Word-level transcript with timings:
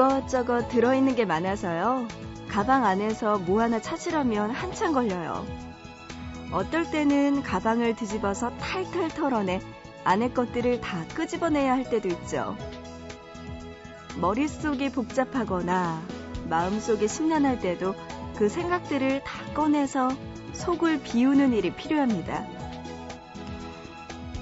이것저것 0.00 0.68
들어있는 0.68 1.14
게 1.14 1.26
많아서요. 1.26 2.08
가방 2.48 2.86
안에서 2.86 3.36
뭐 3.36 3.60
하나 3.60 3.82
찾으려면 3.82 4.50
한참 4.50 4.94
걸려요. 4.94 5.44
어떨 6.52 6.90
때는 6.90 7.42
가방을 7.42 7.96
뒤집어서 7.96 8.50
탈탈 8.56 9.10
털어내 9.10 9.60
안에 10.04 10.30
것들을 10.30 10.80
다 10.80 11.04
끄집어내야 11.14 11.74
할 11.74 11.90
때도 11.90 12.08
있죠. 12.08 12.56
머릿속이 14.16 14.90
복잡하거나 14.90 16.00
마음속이 16.48 17.06
심란할 17.06 17.60
때도 17.60 17.94
그 18.36 18.48
생각들을 18.48 19.22
다 19.22 19.52
꺼내서 19.52 20.08
속을 20.54 21.02
비우는 21.02 21.52
일이 21.52 21.74
필요합니다. 21.74 22.46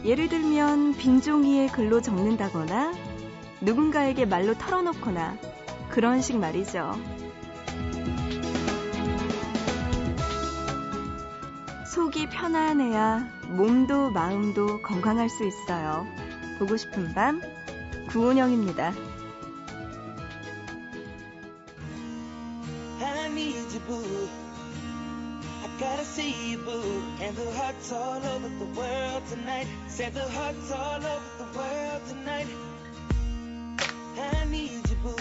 예를 0.04 0.28
들면 0.28 0.94
빈 0.98 1.20
종이에 1.20 1.66
글로 1.66 2.00
적는다거나 2.00 2.92
누군가에게 3.60 4.24
말로 4.24 4.54
털어놓거나 4.54 5.47
그런 5.98 6.22
식 6.22 6.38
말이죠. 6.38 6.92
속이 11.92 12.28
편안해야 12.28 13.28
몸도 13.48 14.12
마음도 14.12 14.80
건강할 14.80 15.28
수 15.28 15.44
있어요. 15.44 16.06
보고 16.60 16.76
싶은 16.76 17.14
밤 17.14 17.42
구은영입니다. 18.10 18.92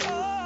Oh, 0.00 0.37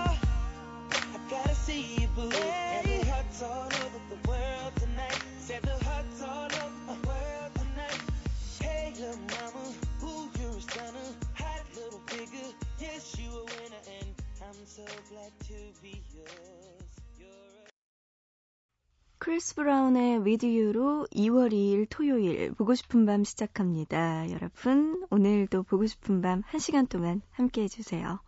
크리스 19.18 19.54
브라운의 19.54 20.18
With 20.18 20.46
You로 20.46 21.06
2월 21.12 21.52
2일 21.52 21.86
토요일 21.88 22.52
보고 22.52 22.74
싶은 22.74 23.06
밤 23.06 23.24
시작합니다. 23.24 24.30
여러분, 24.30 25.06
오늘도 25.10 25.62
보고 25.62 25.86
싶은 25.86 26.20
밤 26.20 26.42
1시간 26.42 26.88
동안 26.88 27.22
함께 27.30 27.62
해주세요. 27.62 28.20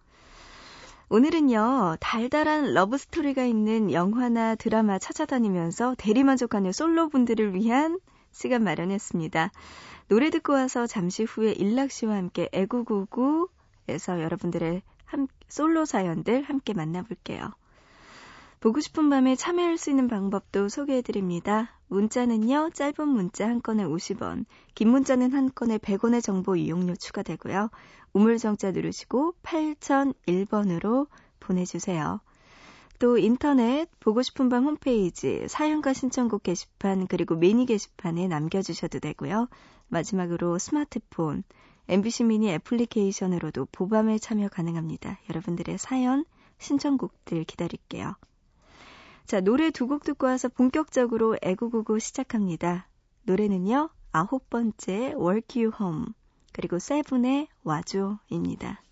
오늘은요, 1.15 1.99
달달한 2.01 2.75
러브스토리가 2.75 3.45
있는 3.45 3.93
영화나 3.93 4.57
드라마 4.57 4.99
찾아다니면서 4.99 5.95
대리만족하는 5.97 6.73
솔로분들을 6.73 7.55
위한 7.55 8.01
시간 8.33 8.65
마련했습니다. 8.65 9.53
노래 10.09 10.31
듣고 10.31 10.55
와서 10.55 10.89
잠시 10.89 11.23
후에 11.23 11.53
일락 11.53 11.93
씨와 11.93 12.17
함께 12.17 12.49
애구구구에서 12.53 14.23
여러분들의 14.23 14.83
함, 15.05 15.29
솔로 15.49 15.85
사연들 15.85 16.43
함께 16.43 16.73
만나볼게요. 16.75 17.53
보고 18.59 18.81
싶은 18.81 19.09
밤에 19.09 19.37
참여할 19.37 19.79
수 19.79 19.91
있는 19.91 20.09
방법도 20.09 20.69
소개해드립니다. 20.69 21.79
문자는요, 21.95 22.71
짧은 22.75 23.07
문자 23.07 23.49
한 23.49 23.63
건에 23.63 23.85
50원, 23.85 24.47
긴 24.75 24.89
문자는 24.91 25.33
한 25.33 25.51
건에 25.55 25.79
100원의 25.79 26.23
정보 26.23 26.57
이용료 26.57 26.97
추가되고요. 26.97 27.71
우물정자 28.13 28.73
누르시고 28.73 29.35
8001번으로 29.45 31.07
보내주세요. 31.39 32.21
또 32.99 33.17
인터넷 33.17 33.89
보고 34.01 34.23
싶은 34.23 34.49
밤 34.49 34.65
홈페이지 34.65 35.47
사연과 35.47 35.93
신청곡 35.93 36.43
게시판 36.43 37.07
그리고 37.07 37.37
미니 37.37 37.65
게시판에 37.65 38.27
남겨주셔도 38.27 38.99
되고요. 38.99 39.49
마지막으로 39.89 40.59
스마트폰 40.59 41.45
MBC 41.89 42.25
미니 42.25 42.51
애플리케이션으로도 42.51 43.69
보밤에 43.71 44.19
참여 44.19 44.49
가능합니다. 44.49 45.19
여러분들의 45.29 45.79
사연, 45.79 46.25
신청곡들 46.59 47.45
기다릴게요. 47.45 48.17
자, 49.27 49.41
노래 49.41 49.71
두 49.71 49.87
곡 49.89 50.05
듣고 50.05 50.27
와서 50.27 50.49
본격적으로 50.49 51.37
애구구구 51.43 51.99
시작합니다. 51.99 52.89
노래는요, 53.23 53.89
아홉 54.13 54.51
번째 54.51 55.15
Work 55.17 55.65
You 55.65 55.73
Home, 55.81 56.07
그리고 56.53 56.79
세븐의 56.79 57.49
와줘입니다. 57.65 58.84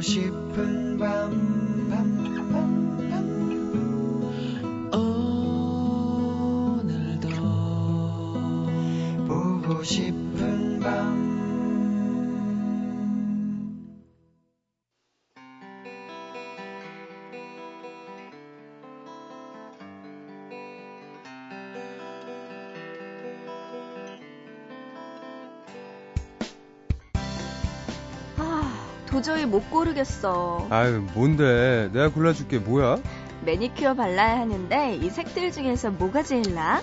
싶은 0.00 0.98
밤, 0.98 0.98
밤, 0.98 1.49
도저히 29.20 29.44
못 29.44 29.70
고르겠어. 29.70 30.66
아유, 30.70 31.04
뭔데? 31.12 31.90
내가 31.92 32.08
골라줄게. 32.08 32.56
뭐야? 32.58 32.96
매니큐어 33.44 33.92
발라야 33.92 34.40
하는데 34.40 34.96
이 34.96 35.10
색들 35.10 35.52
중에서 35.52 35.90
뭐가 35.90 36.22
제일 36.22 36.54
나? 36.54 36.82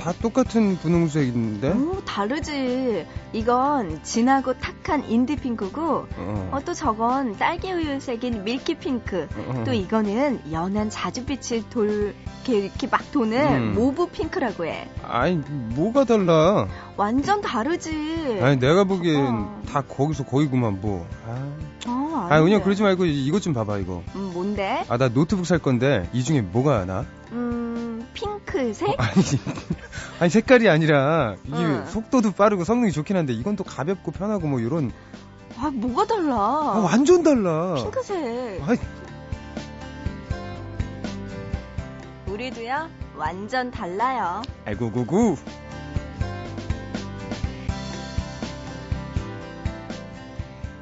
음, 0.00 0.04
다, 0.04 0.12
다 0.12 0.12
똑같은 0.20 0.76
분홍색인데? 0.78 1.70
오, 1.72 2.00
다르지. 2.04 3.06
이건 3.32 4.02
진하고 4.02 4.54
탁한 4.54 5.04
indi 5.08 5.36
pink고, 5.36 6.06
어. 6.16 6.50
어, 6.52 6.60
또 6.64 6.74
저건 6.74 7.36
딸기 7.36 7.72
우유색인 7.72 8.44
milky 8.44 8.74
pink, 8.76 9.28
어, 9.36 9.60
어. 9.60 9.64
또 9.64 9.72
이거는 9.72 10.40
연한 10.50 10.90
자주빛이 10.90 11.70
돌, 11.70 12.14
이렇게, 12.44 12.66
이렇게 12.66 12.86
막 12.86 13.12
도는 13.12 13.62
음. 13.62 13.74
mauve 13.74 14.06
pink라고 14.08 14.64
해. 14.64 14.88
아니, 15.06 15.36
뭐가 15.36 16.04
달라? 16.04 16.66
완전 16.96 17.40
다르지. 17.40 18.38
아니, 18.40 18.58
내가 18.58 18.84
보기엔 18.84 19.20
어. 19.20 19.62
다 19.68 19.82
거기서 19.82 20.24
거기구만, 20.24 20.80
뭐. 20.80 21.06
아. 21.26 21.70
어, 21.86 22.26
아니, 22.30 22.44
그냥 22.44 22.62
그러지 22.62 22.82
말고 22.82 23.06
이것 23.06 23.42
좀 23.42 23.52
봐봐, 23.52 23.78
이거. 23.78 24.02
음, 24.14 24.30
뭔데? 24.32 24.84
아, 24.88 24.96
나 24.96 25.08
노트북 25.08 25.46
살 25.46 25.58
건데, 25.58 26.08
이 26.12 26.22
중에 26.24 26.40
뭐가 26.40 26.84
나? 26.84 27.04
음, 27.32 27.59
핑크. 28.52 28.58
핑크색? 28.58 28.88
어, 28.88 28.94
아니, 28.98 29.22
아니 30.20 30.30
색깔이 30.30 30.68
아니라 30.68 31.36
이게 31.44 31.56
응. 31.56 31.86
속도도 31.86 32.32
빠르고 32.32 32.64
성능이 32.64 32.92
좋긴 32.92 33.16
한데 33.16 33.32
이건 33.32 33.56
또 33.56 33.64
가볍고 33.64 34.12
편하고 34.12 34.46
뭐 34.46 34.60
이런. 34.60 34.92
아 35.58 35.70
뭐가 35.72 36.06
달라? 36.06 36.34
아, 36.36 36.80
완전 36.84 37.22
달라. 37.22 37.74
핑크색. 37.74 38.62
아이. 38.68 38.76
우리도요 42.26 42.88
완전 43.16 43.70
달라요. 43.70 44.42
아이고 44.64 44.90
구구. 44.92 45.36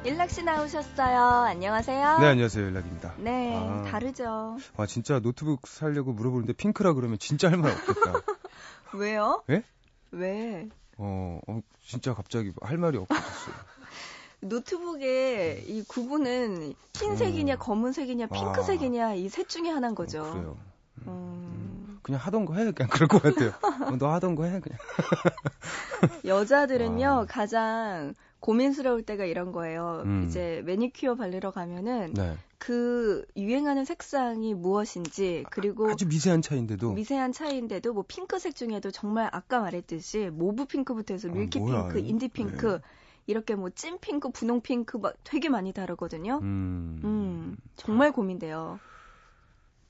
일락 0.09 0.31
씨 0.31 0.41
나오셨어요. 0.43 1.19
안녕하세요. 1.45 2.17
네, 2.17 2.25
안녕하세요. 2.25 2.67
일락입니다. 2.69 3.13
네, 3.19 3.55
아, 3.55 3.83
다르죠. 3.83 4.57
와, 4.75 4.87
진짜 4.87 5.19
노트북 5.19 5.67
살려고 5.67 6.13
물어보는데 6.13 6.53
핑크라 6.53 6.93
그러면 6.93 7.19
진짜 7.19 7.47
할 7.51 7.59
말 7.59 7.73
없겠다. 7.73 8.13
왜요? 8.97 9.43
예? 9.51 9.63
왜? 10.09 10.67
어, 10.97 11.39
어, 11.47 11.61
진짜 11.85 12.15
갑자기 12.15 12.51
할 12.59 12.77
말이 12.79 12.97
없어졌어요. 12.97 13.53
노트북의 14.41 15.65
이 15.67 15.83
구분은 15.87 16.73
흰색이냐, 16.95 17.53
음. 17.53 17.59
검은색이냐, 17.59 18.27
핑크색이냐, 18.29 19.13
이셋 19.13 19.47
중에 19.47 19.69
하나인 19.69 19.93
거죠. 19.93 20.23
어, 20.23 20.31
그래요. 20.33 20.57
음, 21.05 21.07
음. 21.07 21.99
그냥 22.01 22.19
하던 22.19 22.45
거 22.45 22.55
해. 22.55 22.71
그냥 22.71 22.89
그럴 22.89 23.07
것 23.07 23.21
같아요. 23.21 23.51
어, 23.85 23.95
너 23.99 24.11
하던 24.13 24.33
거 24.33 24.45
해, 24.45 24.59
그냥. 24.59 24.79
여자들은요, 26.25 27.07
아. 27.07 27.25
가장 27.25 28.15
고민스러울 28.39 29.03
때가 29.03 29.25
이런 29.25 29.51
거예요. 29.51 30.03
음. 30.05 30.23
이제 30.25 30.61
매니큐어 30.65 31.15
바르러 31.15 31.51
가면은 31.51 32.13
네. 32.13 32.37
그 32.57 33.25
유행하는 33.37 33.85
색상이 33.85 34.53
무엇인지 34.53 35.45
그리고 35.49 35.89
아 35.89 35.95
주 35.95 36.07
미세한 36.07 36.41
차인데도 36.41 36.91
미세한 36.93 37.31
차인데도 37.31 37.93
뭐 37.93 38.03
핑크색 38.07 38.55
중에도 38.55 38.91
정말 38.91 39.29
아까 39.31 39.59
말했듯이 39.61 40.29
mauve 40.29 40.65
pink부터 40.65 41.13
해서 41.13 41.29
아, 41.29 41.31
milky 41.31 41.59
아, 41.59 41.63
pink, 41.89 41.99
indi 41.99 42.27
pink 42.27 42.67
네. 42.67 42.79
이렇게 43.27 43.55
뭐 43.55 43.69
찐 43.69 43.99
핑크, 43.99 44.29
분홍 44.31 44.61
핑크 44.61 44.97
막 44.97 45.13
되게 45.23 45.49
많이 45.49 45.71
다르거든요. 45.71 46.39
음, 46.41 46.99
음 47.03 47.57
정말 47.75 48.11
고민돼요. 48.11 48.79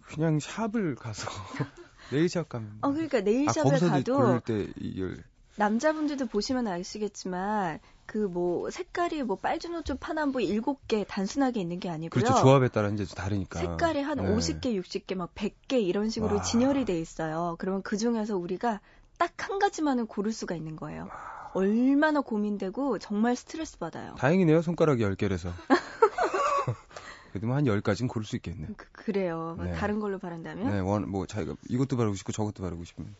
그냥 0.05 0.39
샵을 0.39 0.95
가서 0.95 1.29
네일샵 2.11 2.49
가면. 2.49 2.79
어 2.81 2.91
그러니까 2.91 3.21
네일샵을 3.21 3.75
아, 3.75 3.79
가도 3.79 4.39
때 4.41 4.67
이걸 4.77 5.23
남자분들도 5.59 6.27
보시면 6.27 6.67
아시겠지만 6.67 7.79
그 8.06 8.17
뭐 8.29 8.69
색깔이 8.71 9.21
뭐 9.23 9.35
빨주 9.35 9.69
노초 9.69 9.97
파남보 9.97 10.39
7개 10.39 11.06
단순하게 11.07 11.61
있는 11.61 11.79
게 11.79 11.89
아니고요. 11.89 12.23
그렇죠. 12.23 12.41
조합에 12.41 12.69
따라 12.69 12.89
이제 12.89 13.06
다르니까. 13.06 13.59
색깔이 13.59 14.01
한 14.01 14.17
네. 14.17 14.23
50개, 14.23 14.79
60개 14.81 15.15
막 15.15 15.33
100개 15.35 15.81
이런 15.81 16.09
식으로 16.09 16.38
와. 16.38 16.41
진열이 16.41 16.85
돼 16.85 17.00
있어요. 17.00 17.56
그러면 17.59 17.81
그 17.83 17.97
중에서 17.97 18.35
우리가 18.38 18.79
딱 19.17 19.33
한 19.38 19.59
가지만은 19.59 20.06
고를 20.07 20.31
수가 20.31 20.56
있는 20.56 20.75
거예요. 20.75 21.09
얼마나 21.53 22.21
고민되고 22.21 23.00
정말 23.00 23.35
스트레스 23.35 23.77
받아요. 23.79 24.15
다행이네요. 24.15 24.61
손가락이 24.61 25.03
10개라서. 25.03 25.51
그래도 27.31 27.47
뭐한 27.47 27.65
10가지는 27.65 28.07
고를 28.07 28.25
수 28.25 28.35
있겠네요. 28.38 28.69
그, 28.77 29.11
래요 29.11 29.57
네. 29.59 29.73
다른 29.73 30.00
걸로 30.00 30.19
바른다면? 30.19 30.71
네, 30.71 30.79
원, 30.79 31.09
뭐 31.09 31.25
자기가 31.25 31.56
이것도 31.67 31.97
바르고 31.97 32.15
싶고 32.15 32.31
저것도 32.31 32.63
바르고 32.63 32.83
싶으면. 32.85 33.15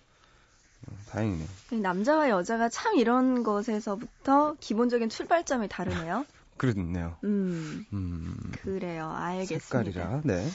다행이네요. 1.10 1.48
남자와 1.82 2.30
여자가 2.30 2.70
참 2.70 2.96
이런 2.96 3.44
것에서부터 3.44 4.56
기본적인 4.60 5.10
출발점이 5.10 5.68
다르네요. 5.68 6.26
그렇네요. 6.58 7.16
음, 7.24 7.86
음. 7.94 8.52
그래요. 8.64 9.10
알겠습니다. 9.16 9.60
색깔이라, 9.60 10.22
네. 10.26 10.46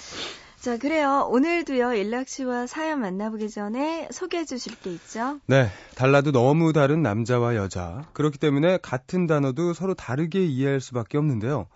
자, 0.60 0.78
그래요. 0.78 1.28
오늘도요, 1.30 1.94
일락 1.94 2.28
씨와 2.28 2.66
사연 2.66 3.00
만나보기 3.00 3.50
전에 3.50 4.08
소개해 4.10 4.44
주실 4.44 4.80
게 4.80 4.92
있죠? 4.94 5.40
네. 5.46 5.68
달라도 5.94 6.32
너무 6.32 6.72
다른 6.72 7.02
남자와 7.02 7.54
여자. 7.56 8.06
그렇기 8.14 8.38
때문에 8.38 8.78
같은 8.78 9.26
단어도 9.26 9.74
서로 9.74 9.94
다르게 9.94 10.44
이해할 10.44 10.80
수밖에 10.80 11.18
없는데요. 11.18 11.66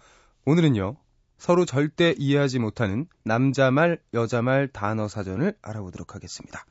오늘은요, 0.46 0.96
서로 1.36 1.66
절대 1.66 2.14
이해하지 2.16 2.58
못하는 2.58 3.06
남자 3.24 3.70
말, 3.70 4.00
여자 4.14 4.40
말 4.40 4.68
단어 4.68 5.06
사전을 5.06 5.54
알아보도록 5.60 6.14
하겠습니다. 6.14 6.64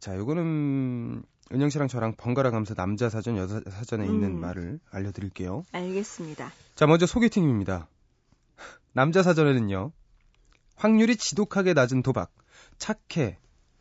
자, 0.00 0.16
요거는 0.16 1.22
은영 1.52 1.68
씨랑 1.68 1.88
저랑 1.88 2.14
번갈아 2.16 2.50
가면서 2.50 2.74
남자 2.74 3.10
사전, 3.10 3.36
여자 3.36 3.60
사전에 3.68 4.06
음. 4.08 4.14
있는 4.14 4.40
말을 4.40 4.80
알려드릴게요. 4.90 5.64
알겠습니다. 5.72 6.50
자, 6.74 6.86
먼저 6.86 7.04
소개팅입니다. 7.06 7.86
남자 8.92 9.22
사전에는요, 9.22 9.92
확률이 10.76 11.16
지독하게 11.16 11.74
낮은 11.74 12.02
도박, 12.02 12.32
착해, 12.78 13.38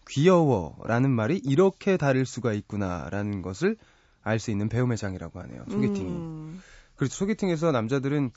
귀여워 0.10 0.78
라는 0.86 1.10
말이 1.12 1.38
이렇게 1.38 1.96
다를 1.96 2.26
수가 2.26 2.54
있구나라는 2.54 3.42
것을 3.42 3.78
알 4.22 4.40
수 4.40 4.52
있는 4.52 4.68
배움의 4.68 4.98
장이라고 4.98 5.40
하네요. 5.40 5.64
소개팅이. 5.70 6.10
음. 6.10 6.62
그렇죠. 6.96 7.16
소개팅에서 7.16 7.72
남자들은, 7.72 8.32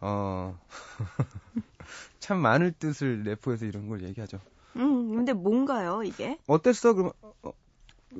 어, 0.00 0.58
참 2.18 2.38
많은 2.38 2.74
뜻을 2.78 3.22
내포해서 3.22 3.66
이런 3.66 3.88
걸 3.88 4.02
얘기하죠. 4.02 4.40
음, 4.76 5.14
근데 5.16 5.32
뭔가요, 5.32 6.02
이게? 6.04 6.38
어땠어? 6.46 6.92
그러면, 6.94 7.12
어, 7.42 7.52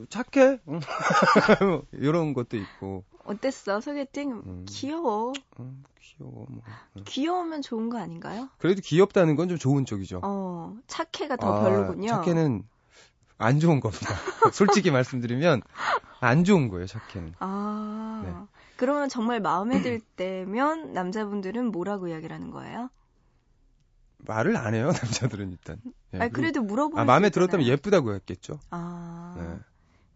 착해? 0.08 0.58
이런 1.92 2.32
것도 2.34 2.56
있고. 2.56 3.04
어땠어, 3.24 3.80
소개팅? 3.80 4.42
음. 4.44 4.64
귀여워. 4.68 5.32
음, 5.60 5.84
귀여워, 6.00 6.46
뭐. 6.48 6.62
음. 6.96 7.02
귀여우면 7.06 7.62
좋은 7.62 7.88
거 7.90 7.98
아닌가요? 7.98 8.48
그래도 8.58 8.80
귀엽다는 8.84 9.36
건 9.36 9.48
좀 9.48 9.58
좋은 9.58 9.84
쪽이죠. 9.84 10.20
어, 10.24 10.76
착해가 10.86 11.36
더 11.36 11.58
아, 11.58 11.62
별로군요. 11.62 12.08
착해는 12.08 12.64
안 13.38 13.58
좋은 13.60 13.80
겁니다. 13.80 14.06
솔직히 14.52 14.90
말씀드리면, 14.90 15.62
안 16.20 16.44
좋은 16.44 16.68
거예요, 16.68 16.86
착해는. 16.86 17.34
아. 17.38 18.22
네. 18.24 18.34
그러면 18.76 19.08
정말 19.08 19.40
마음에 19.40 19.82
들 19.82 20.00
때면 20.00 20.92
남자분들은 20.92 21.70
뭐라고 21.70 22.08
이야기를 22.08 22.34
하는 22.34 22.50
거예요? 22.50 22.88
말을 24.26 24.56
안 24.56 24.74
해요 24.74 24.86
남자들은 25.02 25.50
일단. 25.52 25.80
예, 26.14 26.18
아 26.18 26.28
그래도 26.28 26.62
물어보면. 26.62 27.02
아 27.02 27.04
마음에 27.04 27.30
들었다면 27.30 27.66
예쁘다고 27.66 28.14
했겠죠. 28.14 28.58
아. 28.70 29.36
네. 29.38 29.58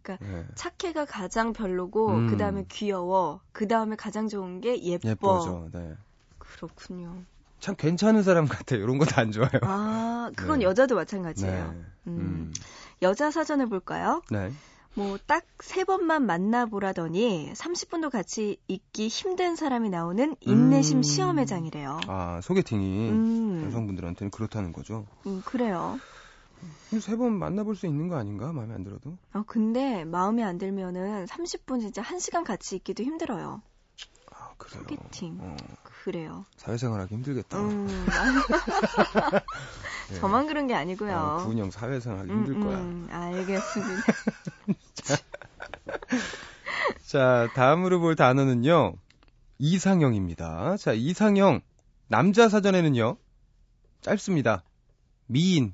그러니까 0.01 0.25
네. 0.25 0.45
착해가 0.55 1.05
가장 1.05 1.51
별로고 1.53 2.09
음. 2.09 2.27
그 2.27 2.37
다음에 2.37 2.65
귀여워, 2.69 3.41
그 3.51 3.67
다음에 3.67 3.95
가장 3.95 4.27
좋은 4.27 4.61
게 4.61 4.81
예뻐. 4.83 5.09
예뻐죠. 5.09 5.69
네. 5.73 5.95
그렇군요. 6.37 7.23
참 7.59 7.75
괜찮은 7.75 8.21
사람 8.21 8.47
같아. 8.47 8.75
요 8.75 8.81
이런 8.81 8.99
것도 8.99 9.19
안 9.19 9.31
좋아요. 9.31 9.49
아, 9.63 10.29
그건 10.35 10.59
네. 10.59 10.65
여자도 10.65 10.93
마찬가지예요. 10.95 11.71
네. 11.71 11.79
음. 12.07 12.17
음. 12.17 12.53
여자 13.01 13.31
사전을 13.31 13.67
볼까요? 13.67 14.21
네. 14.29 14.51
뭐 14.95 15.17
딱 15.27 15.43
세 15.59 15.83
번만 15.83 16.25
만나보라더니 16.25 17.51
30분도 17.53 18.09
같이 18.09 18.57
있기 18.67 19.07
힘든 19.07 19.55
사람이 19.55 19.89
나오는 19.89 20.35
인내심 20.41 20.97
음. 20.99 21.03
시험회 21.03 21.45
장이래요. 21.45 21.99
아 22.07 22.39
소개팅이 22.41 23.09
음. 23.09 23.63
여성분들한테는 23.67 24.31
그렇다는 24.31 24.71
거죠. 24.73 25.05
음 25.25 25.41
그래요. 25.45 25.99
세 26.99 27.17
번 27.17 27.33
만나볼 27.39 27.75
수 27.75 27.85
있는 27.87 28.07
거 28.07 28.15
아닌가? 28.17 28.53
마음에 28.53 28.73
안 28.73 28.83
들어도? 28.83 29.17
아 29.33 29.43
근데 29.47 30.05
마음에 30.05 30.43
안 30.43 30.57
들면은 30.57 31.25
30분 31.25 31.81
진짜 31.81 32.01
1 32.01 32.19
시간 32.19 32.43
같이 32.43 32.75
있기도 32.77 33.03
힘들어요. 33.03 33.61
아 34.31 34.53
그래요. 34.57 34.83
소개팅. 34.83 35.37
어. 35.41 35.55
그래요. 36.05 36.45
사회생활하기 36.57 37.15
힘들겠다. 37.15 37.59
음. 37.59 37.87
네. 40.11 40.19
저만 40.19 40.45
그런 40.45 40.67
게 40.67 40.75
아니고요. 40.75 41.17
어, 41.17 41.37
구은영 41.43 41.71
사회생활 41.71 42.27
힘들 42.27 42.53
음, 42.53 42.63
거야. 42.63 42.77
음, 42.77 43.07
알겠습니다. 43.09 44.03
자, 47.09 47.49
다음으로 47.55 47.99
볼 48.01 48.15
단어는요. 48.15 48.93
이상형입니다. 49.57 50.77
자, 50.77 50.93
이상형. 50.93 51.61
남자 52.07 52.49
사전에는요. 52.49 53.17
짧습니다. 54.01 54.63
미인. 55.25 55.73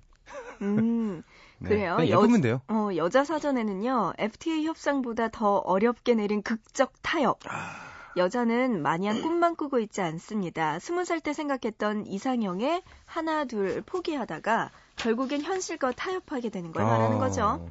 음. 0.61 1.23
네, 1.59 1.67
그래요. 1.67 1.97
예쁘면 2.00 2.39
돼요. 2.39 2.61
어, 2.69 2.88
여자 2.95 3.25
사전에는요. 3.25 4.13
FTA 4.17 4.65
협상보다 4.65 5.27
더 5.27 5.57
어렵게 5.57 6.15
내린 6.15 6.41
극적 6.41 6.93
타협. 7.01 7.39
아... 7.50 7.90
여자는 8.18 8.82
마냥 8.82 9.22
꿈만 9.22 9.56
꾸고 9.56 9.80
있지 9.80 10.01
않습니다. 10.01 10.80
스무 10.80 11.06
살 11.06 11.22
때 11.22 11.34
생각했던 11.34 12.08
이상형에 12.08 12.82
하나 13.06 13.46
둘 13.46 13.82
포기하다가 13.82 14.72
결국엔 14.96 15.41
현실과 15.44 15.91
타협하게 15.91 16.50
되는 16.50 16.72
걸 16.72 16.84
아. 16.84 16.88
말하는 16.88 17.20
거죠. 17.20 17.44
어, 17.46 17.70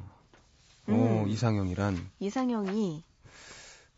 음. 0.89 0.93
어, 0.95 1.25
이상형이란 1.27 2.09
이상형이 2.19 3.03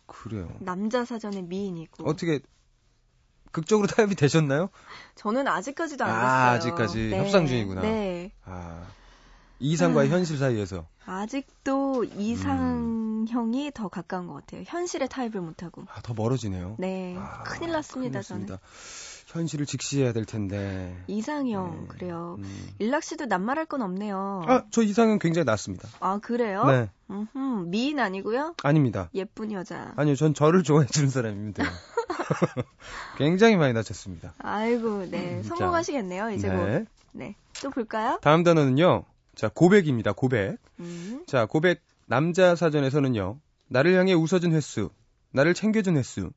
그래요. 0.06 0.50
남자 0.60 1.06
사전의 1.06 1.44
미인이고 1.44 2.08
어떻게 2.08 2.40
극적으로 3.52 3.88
타협이 3.88 4.16
되셨나요? 4.16 4.70
저는 5.16 5.48
아직까지도 5.48 6.04
안 6.04 6.10
됐어요. 6.10 6.28
아, 6.28 6.50
아직까지 6.52 7.10
네. 7.12 7.20
협상 7.20 7.46
중이구나. 7.48 7.82
네. 7.82 8.32
아. 8.46 8.86
이상과 9.64 10.04
음. 10.04 10.08
현실 10.10 10.38
사이에서 10.38 10.86
아직도 11.06 12.06
이상 12.18 12.60
음. 12.60 13.04
이상형이 13.24 13.72
더 13.74 13.88
가까운 13.88 14.28
것 14.28 14.34
같아요. 14.34 14.64
현실에 14.66 15.08
타입을 15.08 15.42
못하고. 15.42 15.84
아, 15.94 16.02
더 16.02 16.14
멀어지네요. 16.14 16.76
네, 16.78 17.16
아, 17.18 17.44
큰일 17.44 17.72
났습니다, 17.72 18.10
큰일 18.10 18.12
났습니다. 18.12 18.58
저는. 18.58 18.60
현실을 19.28 19.66
직시해야 19.66 20.14
될 20.14 20.26
텐데. 20.26 20.96
이상형, 21.08 21.82
네. 21.82 21.88
그래요. 21.88 22.36
음. 22.40 22.70
일락 22.80 23.04
씨도 23.04 23.26
낱말할 23.26 23.66
건 23.66 23.82
없네요. 23.82 24.44
아, 24.46 24.64
저 24.70 24.84
이상형 24.84 25.20
굉장히 25.20 25.46
낮습니다. 25.46 25.88
아, 26.00 26.20
그래요? 26.20 26.66
네, 26.66 26.90
음흠, 27.10 27.66
미인 27.68 28.00
아니고요? 28.00 28.56
아닙니다. 28.64 29.10
예쁜 29.16 29.52
여자. 29.52 29.94
아니요, 29.96 30.16
전 30.16 30.34
저를 30.34 30.64
좋아해 30.64 30.88
주는 30.88 31.10
사람입니다. 31.10 31.64
굉장히 33.18 33.56
많이 33.56 33.74
낮췄습니다. 33.74 34.34
아이고, 34.38 35.10
네. 35.10 35.38
음, 35.38 35.44
성공하시겠네요, 35.44 36.32
이제 36.32 36.50
곧. 36.50 36.66
네. 36.66 36.86
네. 37.14 37.36
또 37.62 37.70
볼까요? 37.70 38.20
다음 38.22 38.44
단어는요. 38.44 39.06
자, 39.36 39.50
고백입니다. 39.50 40.14
고백. 40.14 40.58
음. 40.80 41.24
자, 41.28 41.46
고백 41.46 41.82
남자 42.06 42.56
사전에서는요. 42.56 43.40
나를 43.70 43.98
향해 43.98 44.14
웃어준 44.14 44.54
횟수, 44.54 44.90
나를 45.32 45.54
챙겨준 45.54 45.98
횟수, 45.98 46.32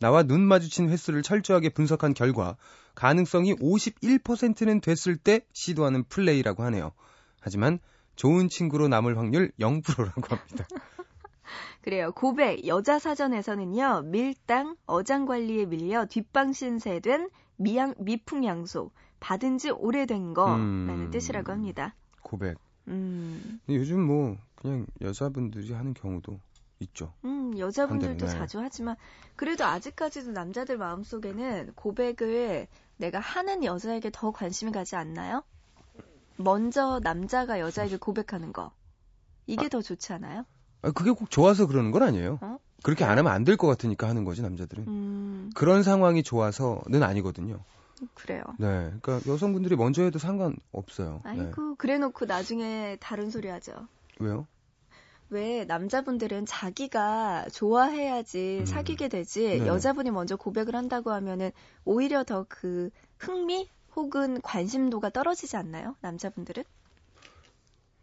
나와 0.00 0.22
눈 0.22 0.40
마주친 0.40 0.88
횟수를 0.88 1.22
철저하게 1.22 1.68
분석한 1.68 2.14
결과 2.14 2.56
가능성이 2.94 3.54
51%는 3.56 4.80
됐을 4.80 5.16
때 5.16 5.42
시도하는 5.52 6.04
플레이라고 6.04 6.62
하네요. 6.64 6.92
하지만 7.40 7.78
좋은 8.16 8.48
친구로 8.48 8.88
남을 8.88 9.16
확률 9.18 9.52
0%라고 9.60 10.36
합니다. 10.36 10.66
그래요. 11.82 12.12
고백, 12.12 12.66
여자 12.66 12.98
사전에서는요, 12.98 14.02
밀당, 14.06 14.76
어장 14.86 15.26
관리에 15.26 15.66
밀려 15.66 16.06
뒷방 16.06 16.52
신세된 16.52 17.30
미양, 17.56 17.94
미풍양속, 17.98 18.94
받은 19.20 19.58
지 19.58 19.70
오래된 19.70 20.34
거라는 20.34 20.88
음. 20.88 21.10
뜻이라고 21.10 21.52
합니다. 21.52 21.94
고백. 22.30 22.56
음, 22.86 23.60
근데 23.66 23.78
요즘 23.80 24.00
뭐 24.00 24.36
그냥 24.54 24.86
여자분들이 25.00 25.72
하는 25.72 25.94
경우도 25.94 26.38
있죠. 26.80 27.12
음, 27.24 27.58
여자분들도 27.58 28.12
반대로, 28.18 28.32
네. 28.32 28.38
자주 28.38 28.60
하지만, 28.60 28.96
그래도 29.36 29.64
아직까지도 29.64 30.30
남자들 30.30 30.78
마음속에는 30.78 31.72
고백을 31.74 32.68
내가 32.96 33.18
하는 33.18 33.64
여자에게 33.64 34.10
더 34.12 34.30
관심이 34.30 34.70
가지 34.70 34.94
않나요? 34.96 35.42
먼저 36.36 37.00
남자가 37.02 37.58
여자에게 37.60 37.96
고백하는 37.96 38.52
거. 38.52 38.72
이게 39.46 39.68
더 39.68 39.82
좋지 39.82 40.12
않아요? 40.14 40.44
아, 40.82 40.90
그게 40.92 41.10
꼭 41.10 41.30
좋아서 41.30 41.66
그러는 41.66 41.90
건 41.90 42.02
아니에요. 42.02 42.38
어? 42.40 42.58
그렇게 42.82 43.04
안 43.04 43.18
하면 43.18 43.30
안 43.32 43.44
될 43.44 43.56
것 43.56 43.66
같으니까 43.66 44.08
하는 44.08 44.24
거지 44.24 44.40
남자들은. 44.40 44.84
음, 44.86 45.50
그런 45.54 45.82
상황이 45.82 46.22
좋아서는 46.22 47.02
아니거든요. 47.02 47.62
그래요. 48.14 48.42
네, 48.58 48.92
그러니까 49.00 49.20
여성분들이 49.30 49.76
먼저 49.76 50.02
해도 50.02 50.18
상관없어요. 50.18 51.20
네. 51.24 51.30
아이고, 51.30 51.74
그래 51.76 51.98
놓고 51.98 52.26
나중에 52.26 52.96
다른 53.00 53.30
소리 53.30 53.48
하죠. 53.48 53.86
왜요? 54.18 54.46
왜 55.28 55.64
남자분들은 55.64 56.44
자기가 56.46 57.46
좋아해야지 57.52 58.58
음. 58.60 58.66
사귀게 58.66 59.08
되지 59.08 59.42
네네. 59.42 59.66
여자분이 59.66 60.10
먼저 60.10 60.36
고백을 60.36 60.74
한다고 60.74 61.12
하면은 61.12 61.52
오히려 61.84 62.24
더 62.24 62.46
그 62.48 62.90
흥미 63.18 63.68
혹은 63.94 64.40
관심도가 64.40 65.10
떨어지지 65.10 65.56
않나요? 65.56 65.94
남자분들은? 66.00 66.64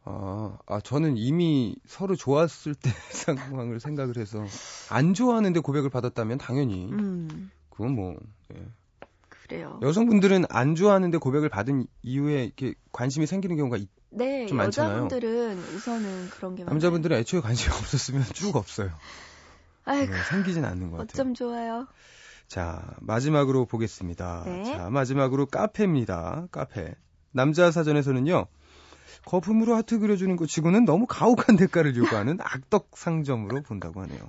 아, 0.05 0.57
아, 0.67 0.79
저는 0.79 1.17
이미 1.17 1.75
서로 1.85 2.15
좋았을 2.15 2.75
때 2.75 2.89
상황을 3.11 3.79
생각을 3.79 4.17
해서 4.17 4.45
안 4.89 5.13
좋아하는데 5.13 5.59
고백을 5.59 5.89
받았다면 5.89 6.37
당연히 6.37 6.85
음, 6.91 7.51
그건 7.69 7.91
뭐 7.93 8.15
예. 8.53 8.65
그래요. 9.47 9.79
여성분들은 9.81 10.45
안 10.49 10.75
좋아하는데 10.75 11.17
고백을 11.17 11.49
받은 11.49 11.87
이후에 12.03 12.43
이렇게 12.45 12.73
관심이 12.91 13.25
생기는 13.25 13.55
경우가 13.55 13.77
있, 13.77 13.87
네, 14.09 14.45
좀 14.47 14.57
많잖아요. 14.57 15.05
여자분들은 15.05 15.57
우선은 15.75 16.29
그런 16.29 16.55
게 16.55 16.63
많아요. 16.63 16.73
남자분들은 16.73 17.17
애초에 17.17 17.41
관심이 17.41 17.73
없었으면 17.73 18.23
쭉 18.33 18.55
없어요. 18.55 18.91
아이고, 19.85 20.11
네, 20.11 20.19
생기진 20.29 20.65
않는 20.65 20.91
것 20.91 20.97
같아요. 20.97 21.07
어쩜 21.13 21.33
좋아요. 21.33 21.87
자, 22.47 22.95
마지막으로 23.01 23.65
보겠습니다. 23.65 24.43
네. 24.45 24.63
자, 24.63 24.89
마지막으로 24.89 25.45
카페입니다. 25.45 26.47
카페. 26.51 26.95
남자 27.31 27.71
사전에서는요. 27.71 28.47
거품으로 29.27 29.75
하트 29.75 29.99
그려주는 29.99 30.33
것 30.37 30.47
치고는 30.47 30.85
너무 30.85 31.05
가혹한 31.05 31.57
대가를 31.57 31.97
요구하는 31.97 32.37
악덕 32.41 32.91
상점으로 32.93 33.61
본다고 33.61 34.01
하네요. 34.01 34.19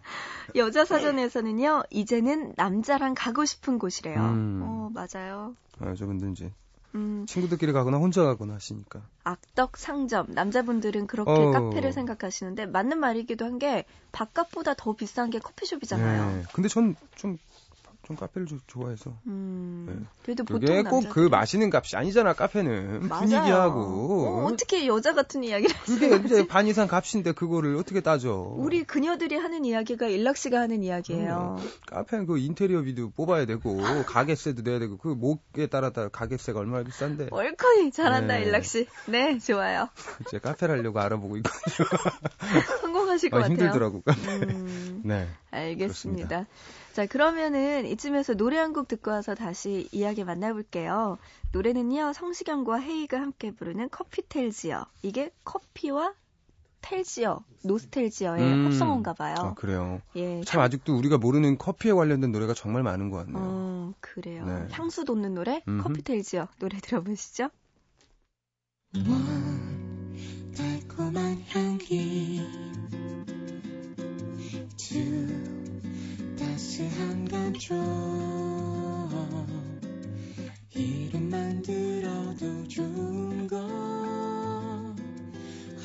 여자 0.57 0.85
사전에서는요, 0.85 1.85
이제는 1.91 2.55
남자랑 2.57 3.15
가고 3.17 3.45
싶은 3.45 3.79
곳이래요. 3.79 4.19
음. 4.21 4.61
어, 4.65 4.91
맞아요. 4.93 5.55
아, 5.79 5.95
저분들 5.95 6.33
이제 6.33 6.53
음, 6.97 7.27
친구들끼리 7.29 7.73
가거나 7.73 7.99
혼자 7.99 8.25
가거나 8.25 8.55
하시니까. 8.55 9.03
악덕 9.23 9.77
상점. 9.77 10.27
남자분들은 10.31 11.07
그렇게 11.07 11.31
어. 11.31 11.51
카페를 11.53 11.93
생각하시는데 11.93 12.67
맞는 12.67 12.99
말이기도 12.99 13.45
한 13.45 13.59
게 13.59 13.85
바깥보다 14.11 14.75
더 14.75 14.95
비싼 14.95 15.31
게 15.31 15.39
커피숍이잖아요. 15.39 16.37
네. 16.39 16.43
근데 16.53 16.69
전 16.69 16.97
좀 17.15 17.39
좀 18.09 18.17
카페를 18.17 18.47
좀 18.47 18.59
좋아해서. 18.67 19.13
음, 19.27 19.85
네. 19.87 20.07
그래도 20.23 20.43
보통 20.45 20.61
그게 20.61 20.83
꼭그 20.83 21.07
남자들이- 21.27 21.29
마시는 21.31 21.71
값이 21.73 21.95
아니잖아, 21.97 22.33
카페는. 22.33 23.07
맞아요. 23.07 23.21
분위기하고. 23.27 24.27
어, 24.27 24.45
어떻게 24.47 24.87
여자 24.87 25.13
같은 25.13 25.45
이야기를 25.45 25.77
그게 25.85 26.17
이제? 26.17 26.47
반 26.47 26.67
이상 26.67 26.89
값인데 26.89 27.33
그거를 27.33 27.77
어떻게 27.77 28.01
따져. 28.01 28.33
우리 28.57 28.83
그녀들이 28.85 29.37
하는 29.37 29.67
이야기가 29.67 30.07
일락 30.09 30.39
씨가 30.39 30.59
하는 30.59 30.83
이야기예요. 30.83 31.61
카페는 31.87 32.25
그 32.27 32.39
인테리어비도 32.39 33.11
뽑아야 33.11 33.45
되고 33.45 33.77
가게세도 34.09 34.63
내야 34.63 34.79
되고 34.79 34.97
그 34.97 35.09
목에 35.09 35.67
따라 35.67 35.91
따라 35.91 36.09
가게세가 36.09 36.59
얼마나 36.61 36.85
비싼데 36.85 37.29
월커이 37.31 37.91
잘한다 37.93 38.39
네. 38.39 38.45
일락 38.45 38.65
씨. 38.65 38.87
네, 39.07 39.39
좋아요. 39.39 39.91
이제 40.27 40.39
카페를 40.39 40.79
하려고 40.79 40.99
알아보고 40.99 41.37
있고 41.37 41.51
성공하실 42.81 43.29
것 43.31 43.37
아, 43.37 43.41
같아요. 43.43 43.55
힘들더라고. 43.55 44.03
음, 44.09 45.03
네. 45.05 45.29
알겠습니다. 45.51 46.47
자, 46.99 47.07
그러면은 47.07 47.87
이쯤에서 47.87 48.35
노래 48.35 48.57
한 48.59 48.73
곡 48.73 48.89
듣고 48.89 49.11
와서 49.13 49.35
다시 49.35 49.89
이야기 49.93 50.25
만나볼게요. 50.25 51.19
노래는요, 51.53 52.13
성시경과 52.13 52.81
헤이가 52.81 53.21
함께 53.21 53.51
부르는 53.53 53.89
커피텔지어. 53.91 54.85
이게 55.03 55.31
커피와 55.45 56.13
텔지어, 56.81 57.43
노스텔지어의 57.65 58.43
음. 58.43 58.67
합성어인가 58.67 59.13
봐요. 59.15 59.35
아, 59.39 59.55
그래요. 59.55 60.01
예. 60.17 60.43
참 60.45 60.61
아직도 60.61 60.97
우리가 60.97 61.19
모르는 61.19 61.57
커피에 61.57 61.93
관련된 61.93 62.33
노래가 62.33 62.53
정말 62.55 62.83
많은 62.83 63.11
것 63.11 63.19
같네요. 63.19 63.39
어, 63.41 63.95
그래요. 64.01 64.45
네. 64.45 64.67
향수 64.73 65.05
돋는 65.05 65.35
노래, 65.35 65.63
음흠. 65.69 65.83
커피텔지어. 65.85 66.49
노래 66.59 66.79
들어보시죠. 66.79 67.49
달콤한 70.57 71.45
향기 71.51 72.41
두 74.77 75.58
따스한 76.39 77.25
감촉 77.27 77.75
이름만 80.73 81.61
들어도 81.63 82.69
좋은 82.69 83.49
것 83.49 83.57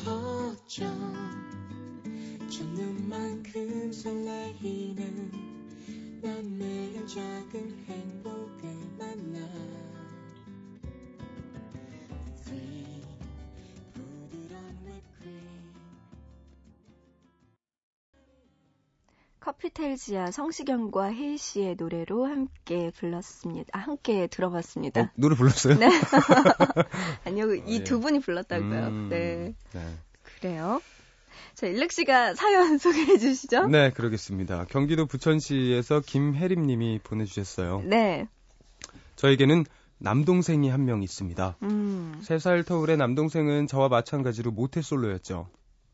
어쩜 0.05 0.87
첫눈만큼 2.47 3.91
설레이는 3.91 5.31
난 6.21 6.57
매일 6.57 7.07
작은 7.07 7.85
행복을 7.87 8.75
만나 8.99 9.72
커피텔 19.53 19.97
지아 19.97 20.31
성시경과 20.31 21.05
헤이 21.11 21.37
씨의 21.37 21.75
노래로 21.77 22.25
함께 22.25 22.91
불렀습니다. 22.97 23.69
아, 23.73 23.79
함께 23.81 24.25
들어봤습니다. 24.27 25.01
어, 25.01 25.09
노래 25.15 25.35
불렀어요? 25.35 25.77
네. 25.77 25.89
아니요, 27.25 27.53
이 27.53 27.79
예. 27.79 27.83
두 27.83 27.99
분이 27.99 28.19
불렀다고요. 28.21 28.87
음, 28.87 29.07
네. 29.09 29.53
네. 29.73 29.97
그래요. 30.39 30.81
자, 31.53 31.67
일렉 31.67 31.91
씨가 31.91 32.33
사연 32.33 32.77
소개해 32.79 33.17
주시죠. 33.19 33.67
네, 33.67 33.91
그러겠습니다. 33.91 34.65
경기도 34.69 35.05
부천시에서 35.05 36.01
김혜림 36.01 36.65
님이 36.65 36.99
보내주셨어요. 37.03 37.83
네. 37.85 38.27
저에게는 39.17 39.65
남동생이 39.99 40.69
한 40.69 40.85
명 40.85 41.03
있습니다. 41.03 41.57
음. 41.61 42.19
3살 42.23 42.65
터울의 42.65 42.97
남동생은 42.97 43.67
저와 43.67 43.87
마찬가지로 43.89 44.51
모태솔로였죠. 44.51 45.47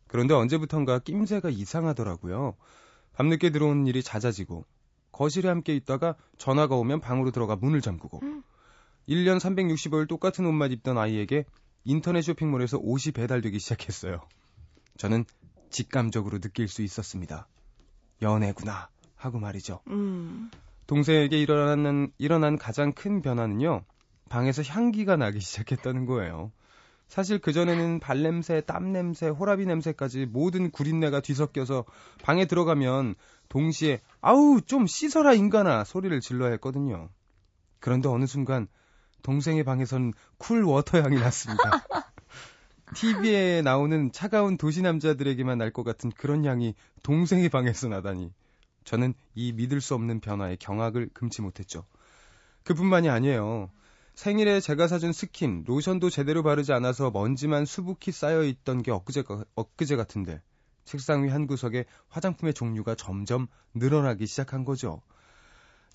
그런데 0.08 0.34
언제부턴가 0.34 1.00
낌새가 1.00 1.50
이상하더라고요. 1.50 2.56
밤늦게 3.20 3.50
들어오는 3.50 3.86
일이 3.86 4.02
잦아지고 4.02 4.64
거실에 5.12 5.50
함께 5.50 5.76
있다가 5.76 6.16
전화가 6.38 6.76
오면 6.78 7.02
방으로 7.02 7.32
들어가 7.32 7.58
문을 7.58 7.82
잠그고 7.82 8.22
음. 8.24 8.44
1년 9.10 9.40
365일 9.40 10.08
똑같은 10.08 10.46
옷만 10.46 10.72
입던 10.72 10.98
아이에게 10.98 11.44
인터넷 11.84 12.22
쇼핑몰에서 12.22 12.78
옷이 12.78 13.12
배달되기 13.14 13.60
시작했어요. 13.60 14.22
저는 14.96 15.26
직감적으로 15.70 16.40
느낄 16.40 16.70
수 16.70 16.82
있었습니다. 16.82 17.50
연애구나 18.22 18.88
하고 19.18 19.38
말이죠. 19.38 19.82
음. 19.88 20.50
동생에게 20.88 21.42
일어난, 21.42 22.14
일어난 22.20 22.58
가장 22.58 22.94
큰 22.94 23.22
변화는요, 23.22 23.84
방에서 24.30 24.64
향기가 24.64 25.18
나기 25.18 25.42
시작했다는 25.42 26.06
거예요. 26.06 26.54
사실 27.10 27.40
그전에는 27.40 28.00
발냄새, 28.00 28.62
땀냄새, 28.62 29.30
호라비 29.30 29.66
냄새까지 29.66 30.28
모든 30.28 30.70
구린내가 30.70 31.22
뒤섞여서 31.22 31.84
방에 32.22 32.46
들어가면 32.46 33.16
동시에 33.50 34.00
아우 34.22 34.62
좀 34.62 34.86
씻어라 34.86 35.34
인간아 35.34 35.84
소리를 35.84 36.18
질러야 36.22 36.52
했거든요. 36.52 37.10
그런데 37.80 38.10
어느 38.10 38.26
순간 38.26 38.68
동생의 39.24 39.64
방에선 39.64 40.14
cool 40.38 40.64
water 40.64 41.02
향이 41.02 41.20
났습니다. 41.20 41.64
TV에 42.96 43.62
나오는 43.64 44.12
차가운 44.12 44.58
도시 44.58 44.82
남자들에게만 44.82 45.58
날 45.58 45.72
것 45.72 45.84
같은 45.84 46.12
그런 46.12 46.46
향이 46.46 46.76
동생의 47.04 47.50
방에서 47.50 47.88
나다니. 47.88 48.32
저는 48.84 49.14
이 49.36 49.52
믿을 49.54 49.82
수 49.82 49.94
없는 49.96 50.20
변화에 50.20 50.56
경악을 50.56 51.10
금치 51.14 51.42
못했죠. 51.42 51.86
그뿐만이 52.64 53.10
아니에요. 53.10 53.70
생일에 54.20 54.60
제가 54.60 54.90
사준 54.90 55.14
스킨, 55.14 55.64
로션도 55.66 56.10
제대로 56.10 56.44
바르지 56.44 56.74
않아서 56.74 57.10
먼지만 57.10 57.64
수북히 57.64 58.12
쌓여 58.12 58.44
있던 58.44 58.84
게 58.84 58.92
엊그제, 58.92 59.24
엊그제 59.56 59.96
같은데 59.96 60.42
책상 60.84 61.24
위 61.24 61.30
한 61.30 61.48
구석에 61.48 61.86
화장품의 62.10 62.54
종류가 62.54 62.96
점점 62.96 63.48
늘어나기 63.74 64.28
시작한 64.28 64.66
거죠. 64.66 65.02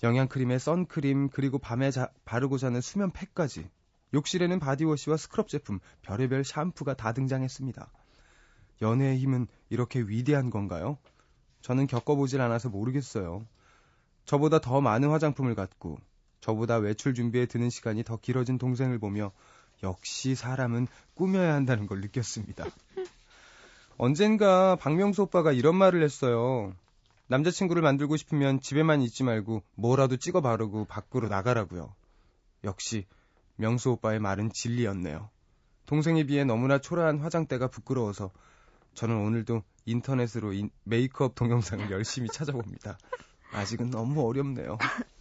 영양크림에 0.01 0.57
선크림, 0.57 1.29
그리고 1.29 1.59
밤에 1.59 1.91
자, 1.91 2.09
바르고 2.25 2.57
자는 2.57 2.81
수면팩까지. 2.81 3.69
욕실에는 4.15 4.57
바디워시와 4.57 5.17
스크럽 5.17 5.47
제품, 5.47 5.79
별의별 6.01 6.43
샴푸가 6.45 6.95
다 6.95 7.13
등장했습니다. 7.13 7.91
연애의 8.81 9.19
힘은 9.19 9.45
이렇게 9.69 9.99
위대한 9.99 10.49
건가요? 10.49 10.97
저는 11.61 11.85
겪어보질 11.85 12.41
않아서 12.41 12.69
모르겠어요. 12.69 13.45
저보다 14.25 14.61
더 14.61 14.81
많은 14.81 15.11
화장품을 15.11 15.53
갖고, 15.53 15.99
저보다 16.45 16.77
외출 16.77 17.15
준비에 17.15 17.47
드는 17.47 17.71
시간이 17.71 18.03
더 18.03 18.17
길어진 18.17 18.59
동생을 18.59 18.99
보며, 18.99 19.31
역시 19.81 20.35
사람은 20.35 20.85
꾸며야 21.15 21.55
한다는 21.55 21.87
걸 21.87 22.01
느꼈습니다. 22.01 22.65
언젠가 23.97 24.75
박명수 24.75 25.23
오빠가 25.23 25.51
이런 25.51 25.75
말을 25.75 26.03
했어요. 26.03 26.71
남자친구를 27.27 27.81
만들고 27.81 28.15
싶으면 28.17 28.61
집에만 28.61 29.01
있지 29.01 29.23
말고 29.23 29.63
뭐라도 29.73 30.17
찍어 30.17 30.41
바르고 30.41 30.85
밖으로 30.85 31.29
나가라고요. 31.29 31.95
역시 32.63 33.07
명수 33.55 33.89
오빠의 33.93 34.19
말은 34.19 34.51
진리였네요. 34.53 35.31
동생에 35.87 36.25
비해 36.25 36.43
너무나 36.43 36.77
초라한 36.77 37.17
화장대가 37.21 37.69
부끄러워서 37.69 38.29
저는 38.93 39.15
오늘도 39.15 39.63
인터넷으로 39.85 40.53
인, 40.53 40.69
메이크업 40.83 41.33
동영상을 41.33 41.89
열심히 41.89 42.29
찾아봅니다. 42.29 42.99
아직은 43.51 43.89
너무 43.89 44.27
어렵네요. 44.27 44.77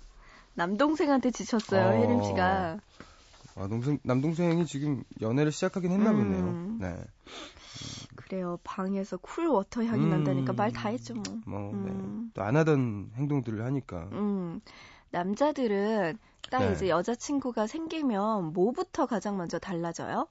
남동생한테 0.55 1.31
지쳤어요, 1.31 1.87
어. 1.87 1.91
혜림 2.01 2.23
씨가. 2.25 2.79
아, 3.57 3.69
동생, 3.69 3.99
남동생이 4.03 4.67
지금 4.67 5.05
연애를 5.21 5.53
시작하긴 5.53 5.91
했나 5.93 6.13
보네요. 6.13 6.43
음. 6.45 6.79
네. 6.81 6.97
그래요. 8.17 8.59
방에서 8.65 9.17
쿨 9.19 9.47
워터 9.47 9.85
향이 9.85 10.05
음. 10.05 10.11
난다니까 10.11 10.53
말 10.53 10.73
다 10.73 10.89
했죠, 10.89 11.15
뭐. 11.15 11.23
뭐, 11.47 11.71
음. 11.73 12.25
네. 12.27 12.31
또안 12.35 12.57
하던 12.57 13.13
행동들을 13.15 13.65
하니까. 13.65 14.09
음. 14.13 14.61
남자들은 15.11 16.19
딱 16.51 16.59
네. 16.61 16.73
이제 16.73 16.89
여자친구가 16.89 17.67
생기면 17.69 18.53
뭐부터 18.53 19.07
가장 19.07 19.37
먼저 19.37 19.59
달라져요? 19.59 20.27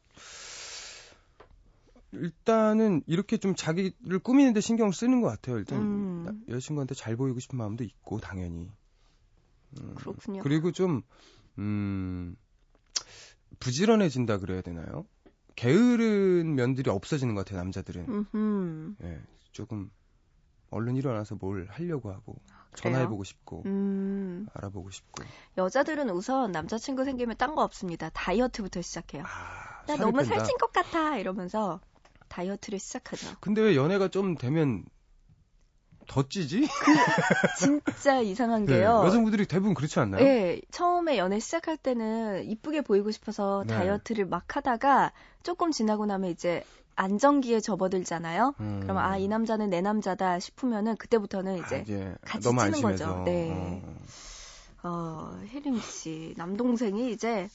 일단은 2.11 3.01
이렇게 3.07 3.37
좀 3.37 3.55
자기를 3.55 4.19
꾸미는데 4.19 4.61
신경을 4.61 4.93
쓰는 4.93 5.21
것 5.21 5.29
같아요. 5.29 5.57
일단 5.57 5.79
음. 5.79 6.23
나- 6.25 6.53
여자친구한테 6.53 6.93
잘 6.95 7.15
보이고 7.15 7.39
싶은 7.39 7.57
마음도 7.57 7.83
있고 7.83 8.19
당연히. 8.19 8.69
음, 9.81 9.95
그렇군요. 9.95 10.41
그리고 10.43 10.71
좀 10.71 11.01
음, 11.57 12.35
부지런해진다 13.59 14.37
그래야 14.39 14.61
되나요? 14.61 15.05
게으른 15.55 16.55
면들이 16.55 16.89
없어지는 16.89 17.35
것 17.35 17.45
같아요. 17.45 17.59
남자들은. 17.61 18.07
음흠. 18.09 18.95
예, 19.03 19.21
조금 19.51 19.91
얼른 20.71 20.95
일어나서 20.95 21.35
뭘 21.35 21.67
하려고 21.69 22.11
하고 22.11 22.41
그래요? 22.71 22.93
전화해보고 22.95 23.23
싶고 23.23 23.63
음. 23.67 24.47
알아보고 24.53 24.89
싶고. 24.89 25.23
여자들은 25.57 26.09
우선 26.09 26.51
남자친구 26.51 27.05
생기면 27.05 27.37
딴 27.37 27.53
거 27.53 27.61
없습니다. 27.63 28.09
다이어트부터 28.09 28.81
시작해요. 28.81 29.23
아, 29.25 29.85
나 29.85 29.95
너무 29.97 30.17
뺀다. 30.19 30.35
살찐 30.39 30.57
것 30.57 30.71
같아 30.73 31.17
이러면서 31.19 31.79
다이어트를 32.29 32.79
시작하죠. 32.79 33.35
근데 33.39 33.61
왜 33.61 33.75
연애가 33.75 34.07
좀 34.07 34.35
되면 34.35 34.83
더 36.07 36.27
찌지? 36.27 36.67
진짜 37.57 38.19
이상한 38.21 38.65
네, 38.65 38.77
게요. 38.77 39.03
여성분들이 39.05 39.45
대부분 39.45 39.73
그렇지 39.73 39.99
않나요? 39.99 40.23
네, 40.23 40.61
처음에 40.71 41.17
연애 41.17 41.39
시작할 41.39 41.77
때는 41.77 42.43
이쁘게 42.49 42.81
보이고 42.81 43.11
싶어서 43.11 43.63
네. 43.67 43.73
다이어트를 43.73 44.25
막 44.25 44.55
하다가 44.55 45.11
조금 45.43 45.71
지나고 45.71 46.05
나면 46.05 46.29
이제 46.31 46.63
안정기에 46.95 47.59
접어들잖아요. 47.59 48.53
음. 48.59 48.79
그러면 48.83 49.03
아, 49.03 49.17
이 49.17 49.27
남자는 49.27 49.69
내 49.69 49.81
남자다 49.81 50.39
싶으면은 50.39 50.95
그때부터는 50.97 51.61
아, 51.61 51.65
이제 51.65 51.81
이제 51.83 52.15
같이 52.21 52.43
너무 52.47 52.59
찌는 52.61 52.73
안심해서. 52.75 53.05
거죠. 53.09 53.23
네. 53.23 53.49
어. 53.51 53.95
어, 54.85 55.39
혜림 55.47 55.79
씨, 55.79 56.33
남동생이 56.37 57.11
이제 57.11 57.47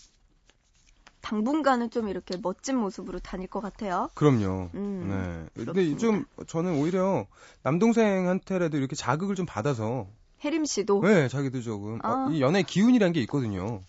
당분간은 1.29 1.91
좀 1.91 2.09
이렇게 2.09 2.38
멋진 2.43 2.79
모습으로 2.79 3.19
다닐 3.19 3.49
것 3.49 3.61
같아요. 3.61 4.09
그럼요. 4.14 4.71
음, 4.75 5.09
네. 5.09 5.64
근데 5.64 5.73
그렇습니다. 5.83 5.99
좀 5.99 6.25
저는 6.47 6.81
오히려 6.81 7.27
남동생한테라도 7.64 8.79
이렇게 8.79 8.97
자극을 8.97 9.35
좀 9.35 9.45
받아서 9.45 10.07
혜림 10.43 10.64
씨도 10.64 11.03
네, 11.03 11.29
자기도 11.29 11.61
조금 11.61 11.99
아. 12.03 12.29
어, 12.29 12.31
이 12.31 12.41
연애 12.41 12.62
기운이란 12.62 13.12
게 13.12 13.21
있거든요. 13.23 13.83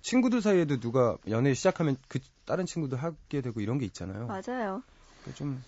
친구들 0.00 0.40
사이에도 0.40 0.80
누가 0.80 1.18
연애 1.28 1.52
시작하면 1.52 1.98
그 2.08 2.18
다른 2.46 2.64
친구도 2.64 2.96
하게 2.96 3.42
되고 3.42 3.60
이런 3.60 3.76
게 3.76 3.84
있잖아요. 3.84 4.26
맞아요. 4.26 4.82
그러니까 5.20 5.34
좀 5.34 5.62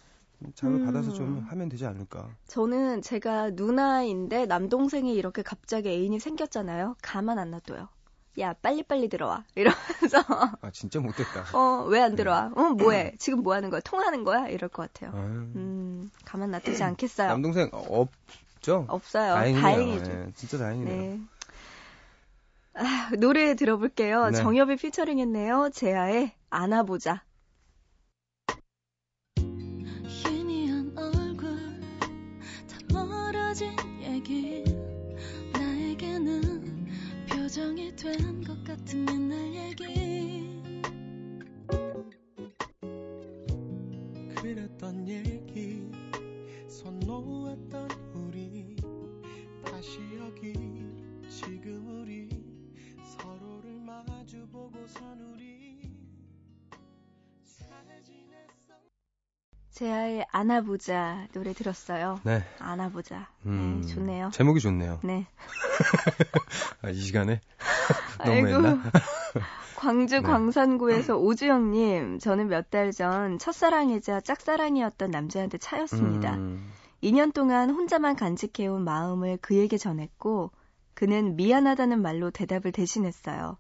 자극을 0.54 0.80
음. 0.80 0.86
받아서 0.86 1.12
좀 1.12 1.44
하면 1.46 1.68
되지 1.68 1.84
않을까. 1.84 2.26
저는 2.46 3.02
제가 3.02 3.50
누나인데 3.50 4.46
남동생이 4.46 5.14
이렇게 5.14 5.42
갑자기 5.42 5.90
애인이 5.90 6.18
생겼잖아요. 6.18 6.96
가만 7.02 7.38
안 7.38 7.50
놔둬요. 7.50 7.88
야, 8.38 8.54
빨리빨리 8.54 9.08
들어와. 9.08 9.44
이러면서, 9.54 10.24
아 10.62 10.70
진짜 10.72 11.00
못됐다. 11.00 11.56
어, 11.56 11.84
왜 11.86 12.00
안 12.00 12.16
들어와? 12.16 12.50
어, 12.56 12.60
음. 12.62 12.76
뭐해? 12.76 13.12
지금 13.18 13.42
뭐 13.42 13.54
하는 13.54 13.68
거야? 13.70 13.80
통화하는 13.80 14.24
거야? 14.24 14.48
이럴 14.48 14.68
것 14.70 14.90
같아요. 14.92 15.12
아유, 15.14 15.22
음, 15.56 16.10
가만 16.24 16.50
놔두지 16.50 16.82
않겠어요. 16.82 17.28
남동생 17.28 17.68
없죠? 17.72 18.86
없어요. 18.88 19.34
다행이네요. 19.34 19.62
다행이죠. 19.62 20.04
네, 20.12 20.32
진짜 20.34 20.58
다행이네요. 20.58 20.96
네. 20.96 21.20
아, 22.74 23.10
노래 23.18 23.54
들어볼게요. 23.54 24.30
네. 24.30 24.38
정엽이 24.38 24.76
피처링 24.76 25.18
했네요. 25.18 25.68
제아의 25.74 26.32
안아보자. 26.48 27.22
희미한 30.06 30.92
얼굴 30.96 31.80
다 32.66 32.78
멀어진 32.94 33.76
얘기 34.00 34.64
표정이 37.52 37.94
된 37.96 38.42
것 38.44 38.64
같은 38.64 39.06
옛날 39.10 39.54
얘기. 39.54 39.84
그랬던 44.36 45.06
얘기 45.06 45.90
손 46.66 46.98
놓았던 47.00 47.90
우리. 48.14 48.74
다시 49.66 49.98
여기 50.18 50.54
지금 51.28 52.00
우리 52.00 52.30
서로를 53.18 53.78
마주보고선 53.80 55.20
우리 55.20 55.51
제아의 59.72 60.26
안아보자 60.30 61.28
노래 61.32 61.52
들었어요. 61.54 62.20
네. 62.24 62.44
안아보자. 62.58 63.28
음, 63.46 63.80
네, 63.82 63.88
좋네요. 63.94 64.30
제목이 64.32 64.60
좋네요. 64.60 65.00
네. 65.02 65.26
아, 66.82 66.90
이 66.90 67.00
시간에 67.00 67.40
아이고. 68.18 68.48
너무 68.50 68.66
했나? 68.68 68.82
광주 69.76 70.16
네. 70.16 70.22
광산구에서 70.22 71.16
오주영님, 71.16 72.18
저는 72.20 72.48
몇 72.48 72.70
달 72.70 72.92
전 72.92 73.38
첫사랑이자 73.38 74.20
짝사랑이었던 74.20 75.10
남자한테 75.10 75.58
차였습니다. 75.58 76.34
음, 76.36 76.70
2년 77.02 77.32
동안 77.34 77.70
혼자만 77.70 78.14
간직해온 78.14 78.84
마음을 78.84 79.38
그에게 79.38 79.78
전했고, 79.78 80.52
그는 80.94 81.34
미안하다는 81.36 82.00
말로 82.00 82.30
대답을 82.30 82.70
대신했어요. 82.72 83.56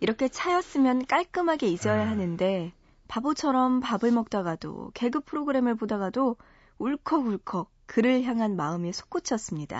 이렇게 0.00 0.28
차였으면 0.28 1.06
깔끔하게 1.06 1.68
잊어야 1.68 2.02
아. 2.02 2.10
하는데, 2.10 2.72
바보처럼 3.10 3.80
밥을 3.80 4.12
먹다가도, 4.12 4.92
개그 4.94 5.22
프로그램을 5.22 5.74
보다가도 5.74 6.36
울컥울컥 6.78 7.68
그를 7.86 8.22
향한 8.22 8.54
마음이 8.54 8.92
솟구쳤습니다. 8.92 9.78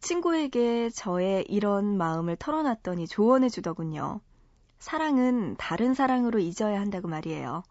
친구에게 0.00 0.88
저의 0.88 1.44
이런 1.50 1.98
마음을 1.98 2.36
털어놨더니 2.36 3.08
조언해 3.08 3.50
주더군요. 3.50 4.22
사랑은 4.78 5.56
다른 5.58 5.92
사랑으로 5.92 6.38
잊어야 6.38 6.80
한다고 6.80 7.08
말이에요. 7.08 7.62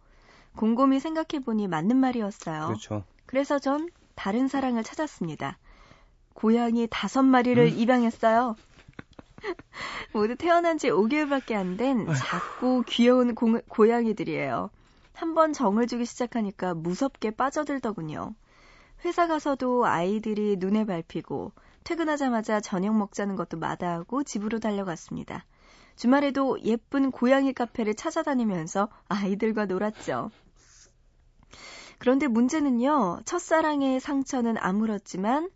곰곰이 0.56 1.00
생각해보니 1.00 1.68
맞는 1.68 1.98
말이었어요. 1.98 2.68
그렇죠. 2.68 3.04
그래서 3.26 3.58
전 3.58 3.90
다른 4.14 4.48
사랑을 4.48 4.84
찾았습니다. 4.84 5.58
고양이 6.36 6.88
다섯 6.92 7.24
마리를 7.24 7.64
음. 7.64 7.80
입양했어요. 7.80 8.56
모두 10.14 10.36
태어난 10.36 10.78
지 10.78 10.90
5개월밖에 10.90 11.54
안 11.54 11.78
된 11.78 12.06
작고 12.06 12.84
귀여운 12.88 13.36
고, 13.36 13.60
고양이들이에요. 13.68 14.70
한번 15.14 15.54
정을 15.54 15.88
주기 15.88 16.06
시작하니까 16.06 16.74
무섭게 16.74 17.32
빠져들더군요. 17.32 18.34
회사 19.06 19.28
가서도 19.28 19.86
아이들이 19.86 20.56
눈에 20.58 20.86
밟히고 20.86 21.52
퇴근하자마자 21.84 22.62
저녁 22.62 22.96
먹자는 22.96 23.36
것도 23.36 23.58
마다하고 23.58 24.24
집으로 24.24 24.60
달려갔습니다. 24.60 25.46
주말에도 25.96 26.60
예쁜 26.64 27.12
고양이 27.12 27.54
카페를 27.54 27.94
찾아다니면서 27.96 28.90
아이들과 29.10 29.66
놀았죠. 29.66 30.32
그런데 32.00 32.28
문제는요, 32.28 33.22
첫사랑의 33.26 34.00
상처는 34.00 34.58
아물었지만 34.58 35.50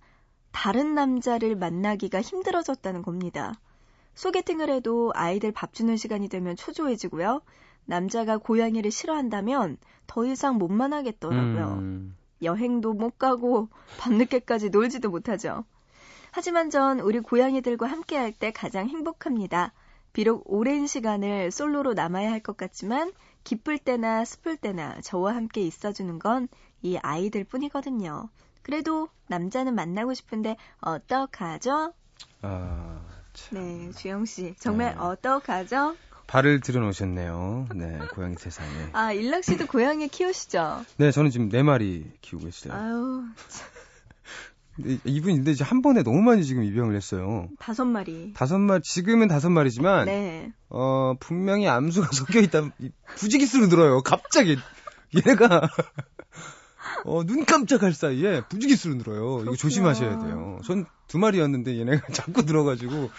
다른 0.52 0.94
남자를 0.94 1.56
만나기가 1.56 2.22
힘들어졌다는 2.22 3.02
겁니다. 3.02 3.54
소개팅을 4.18 4.70
해도 4.70 5.12
아이들 5.16 5.52
밥 5.52 5.74
주는 5.74 5.96
시간이 5.96 6.28
되면 6.28 6.56
초조해지고요. 6.56 7.42
남자가 7.86 8.38
고양이를 8.38 8.92
싫어한다면 8.92 9.78
더 10.08 10.26
이상 10.26 10.58
못 10.58 10.70
만나겠더라고요. 10.72 11.68
음, 11.80 12.18
여행도 12.42 12.94
못 12.94 13.18
가고 13.18 13.70
밤늦게까지 14.00 14.70
놀지도 14.72 15.10
못하죠. 15.10 15.64
하지만 16.32 16.70
전 16.70 17.00
우리 17.00 17.20
고양이들과 17.20 17.88
함께 17.88 18.18
할 18.18 18.32
때 18.34 18.52
가장 18.52 18.90
행복합니다. 18.90 19.72
비록 20.14 20.44
오랜 20.46 20.88
시간을 20.88 21.52
솔로로 21.52 21.94
남아야 21.94 22.32
할 22.32 22.42
것 22.42 22.58
같지만 22.58 23.12
기쁠 23.44 23.78
때나 23.78 24.26
슬플 24.26 24.58
때나 24.58 25.00
저와 25.02 25.36
함께 25.36 25.62
있어주는 25.62 26.20
건 26.20 26.48
이 26.84 26.98
아이들 26.98 27.44
뿐이거든요. 27.44 28.30
그래도 28.62 29.10
남자는 29.28 29.74
만나고 29.74 30.14
싶은데 30.14 30.58
어떡하죠? 30.82 31.94
아, 32.42 33.02
참. 33.10 33.17
네, 33.52 33.92
주영 33.96 34.26
씨 34.26 34.56
정말 34.60 34.96
네. 34.96 35.00
어떡하죠? 35.00 35.96
발을 36.28 36.60
들여놓으셨네요. 36.60 37.68
네, 37.76 38.00
고양이 38.14 38.36
세상에. 38.38 38.70
아 38.92 39.14
일락 39.14 39.44
씨도 39.44 39.68
고양이 39.68 40.08
키우시죠? 40.08 40.84
네, 40.98 41.12
저는 41.12 41.32
지금 41.32 41.50
네 41.50 41.64
마리 41.64 42.12
키우고 42.22 42.48
있어요. 42.48 42.74
아유 42.74 43.24
근데 44.76 45.00
이분이 45.06 45.38
근데 45.38 45.52
이제 45.52 45.64
한 45.64 45.82
번에 45.82 46.04
너무 46.04 46.22
많이 46.22 46.46
지금 46.46 46.64
입양을 46.64 46.96
했어요. 46.96 47.50
다섯 47.60 47.86
마리. 47.86 48.34
다섯 48.34 48.60
마리, 48.60 48.82
지금은 48.84 49.28
다섯 49.28 49.50
마리지만, 49.50 50.06
네. 50.06 50.52
어, 50.70 51.16
분명히 51.20 51.68
암수가 51.68 52.10
섞여 52.14 52.40
있다, 52.40 52.70
이 52.80 52.92
부지기수로 53.16 53.68
늘어요. 53.68 54.02
갑자기. 54.04 54.58
얘가, 55.28 55.68
어, 57.08 57.24
눈 57.24 57.46
깜짝할 57.46 57.94
사이에 57.94 58.42
부지기수로 58.50 58.96
늘어요. 58.96 59.18
이거 59.24 59.38
그렇구나. 59.38 59.56
조심하셔야 59.58 60.20
돼요. 60.20 60.60
전 60.66 60.86
두 61.08 61.18
마리였는데 61.20 61.80
얘네가 61.80 62.08
자꾸 62.12 62.46
들어가지고, 62.46 63.10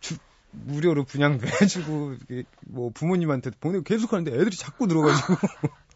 주- 0.00 0.16
무료로 0.52 1.04
분양도 1.04 1.44
해주고, 1.60 2.14
이게 2.30 2.44
뭐 2.66 2.90
부모님한테 2.94 3.50
보내고 3.60 3.82
계속 3.82 4.12
하는데 4.12 4.32
애들이 4.32 4.56
자꾸 4.56 4.86
들어가지고. 4.86 5.34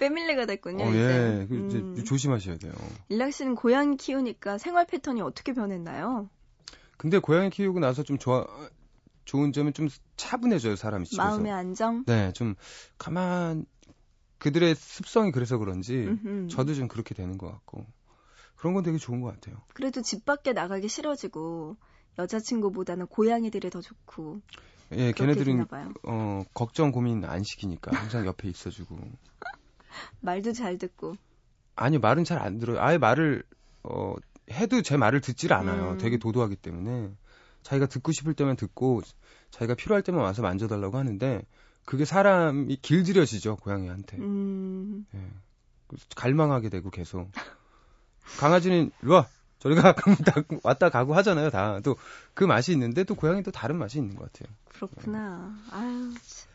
패밀리가 0.00 0.46
됐군요. 0.46 0.84
어, 0.84 0.88
이제. 0.90 0.98
예. 0.98 1.46
그 1.48 1.66
이제 1.66 1.78
음. 1.78 2.04
조심하셔야 2.04 2.56
돼요. 2.58 2.72
일락 3.08 3.32
씨는 3.32 3.54
고양이 3.54 3.96
키우니까 3.96 4.58
생활 4.58 4.86
패턴이 4.86 5.20
어떻게 5.20 5.52
변했나요? 5.52 6.28
근데 6.96 7.18
고양이 7.18 7.50
키우고 7.50 7.78
나서 7.80 8.02
좀 8.02 8.18
좋아, 8.18 8.44
좋은 9.24 9.52
점은 9.52 9.72
좀 9.74 9.88
차분해져요, 10.16 10.76
사람이 10.76 11.04
집에서. 11.06 11.22
마음의 11.22 11.52
안정? 11.52 12.04
네, 12.06 12.32
좀 12.32 12.54
가만 12.98 13.64
그들의 14.38 14.74
습성이 14.74 15.32
그래서 15.32 15.58
그런지 15.58 16.04
음흠. 16.04 16.48
저도 16.48 16.74
좀 16.74 16.88
그렇게 16.88 17.14
되는 17.14 17.38
것 17.38 17.50
같고 17.50 17.84
그런 18.56 18.74
건 18.74 18.82
되게 18.82 18.98
좋은 18.98 19.20
것 19.20 19.28
같아요. 19.34 19.60
그래도 19.74 20.02
집 20.02 20.24
밖에 20.24 20.52
나가기 20.52 20.88
싫어지고 20.88 21.76
여자친구보다는 22.18 23.06
고양이들이 23.06 23.70
더 23.70 23.80
좋고 23.80 24.40
예, 24.92 25.12
걔네들은. 25.12 25.66
어 26.04 26.42
걱정 26.54 26.90
고민 26.92 27.24
안 27.24 27.42
시키니까 27.44 27.96
항상 27.96 28.26
옆에 28.26 28.48
있어주고 28.48 28.98
말도 30.20 30.52
잘 30.52 30.78
듣고 30.78 31.16
아니 31.76 31.98
말은 31.98 32.24
잘 32.24 32.38
안 32.38 32.58
들어요. 32.58 32.80
아예 32.80 32.98
말을 32.98 33.42
어 33.84 34.14
해도 34.50 34.82
제 34.82 34.96
말을 34.96 35.20
듣질 35.20 35.52
않아요. 35.52 35.92
음. 35.92 35.98
되게 35.98 36.16
도도하기 36.16 36.56
때문에 36.56 37.10
자기가 37.62 37.86
듣고 37.86 38.12
싶을 38.12 38.34
때만 38.34 38.56
듣고 38.56 39.02
자기가 39.50 39.74
필요할 39.74 40.02
때만 40.02 40.22
와서 40.22 40.42
만져달라고 40.42 40.96
하는데 40.96 41.42
그게 41.88 42.04
사람이 42.04 42.76
길들여지죠 42.82 43.56
고양이한테. 43.56 44.18
음, 44.18 45.06
예. 45.14 45.20
갈망하게 46.14 46.68
되고 46.68 46.90
계속. 46.90 47.30
강아지는 48.38 48.90
이리 49.02 49.10
와 49.10 49.26
저리 49.58 49.74
가 49.74 49.94
그러면 49.94 50.18
다 50.22 50.34
왔다 50.62 50.90
가고 50.90 51.14
하잖아요 51.14 51.48
다. 51.48 51.80
또 51.80 51.96
그 52.34 52.44
맛이 52.44 52.72
있는데 52.72 53.04
또 53.04 53.14
고양이 53.14 53.42
또 53.42 53.50
다른 53.50 53.76
맛이 53.78 53.96
있는 53.98 54.16
것 54.16 54.30
같아요. 54.30 54.54
그렇구나. 54.66 55.56
아유. 55.72 56.12
참. 56.12 56.48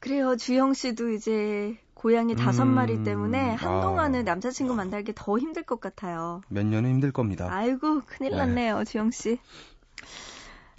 그래요. 0.00 0.36
주영 0.36 0.74
씨도 0.74 1.12
이제 1.12 1.78
고양이 1.94 2.36
다섯 2.36 2.64
음, 2.64 2.68
마리 2.74 3.02
때문에 3.04 3.54
한동안은 3.54 4.20
아. 4.20 4.22
남자친구 4.22 4.74
만나기 4.74 5.12
더 5.14 5.38
힘들 5.38 5.62
것 5.62 5.80
같아요. 5.80 6.42
몇 6.48 6.66
년은 6.66 6.90
힘들 6.90 7.10
겁니다. 7.10 7.48
아이고, 7.50 8.02
큰일 8.06 8.32
네. 8.32 8.36
났네요, 8.36 8.84
주영 8.84 9.10
씨. 9.10 9.38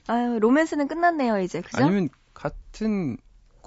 아유, 0.06 0.38
로맨스는 0.40 0.88
끝났네요, 0.88 1.40
이제. 1.40 1.62
그죠? 1.62 1.84
아니면 1.84 2.08
같은 2.36 3.18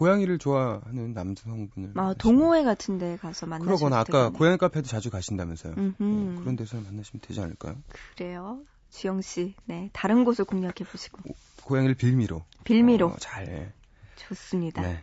고양이를 0.00 0.38
좋아하는 0.38 1.12
남성분을 1.12 1.90
아, 1.94 2.14
만나시면- 2.14 2.18
동호회 2.18 2.64
같은 2.64 2.96
데 2.96 3.18
가서 3.18 3.44
만나셔도 3.44 3.66
그러거나 3.76 4.00
아까 4.00 4.12
되겠네. 4.24 4.38
고양이 4.38 4.56
카페도 4.56 4.88
자주 4.88 5.10
가신다면서요. 5.10 5.74
네, 5.76 5.92
그런 5.98 6.56
데서 6.56 6.78
만나시면 6.80 7.20
되지 7.20 7.38
않을까요? 7.42 7.76
그래요. 8.16 8.62
주영 8.88 9.20
씨. 9.20 9.54
네. 9.66 9.90
다른 9.92 10.24
곳을 10.24 10.46
공략해 10.46 10.86
보시고. 10.90 11.18
고양이를 11.64 11.96
빌미로. 11.96 12.42
빌미로. 12.64 13.08
어, 13.08 13.16
잘. 13.18 13.74
좋습니다. 14.16 14.80
네. 14.80 15.02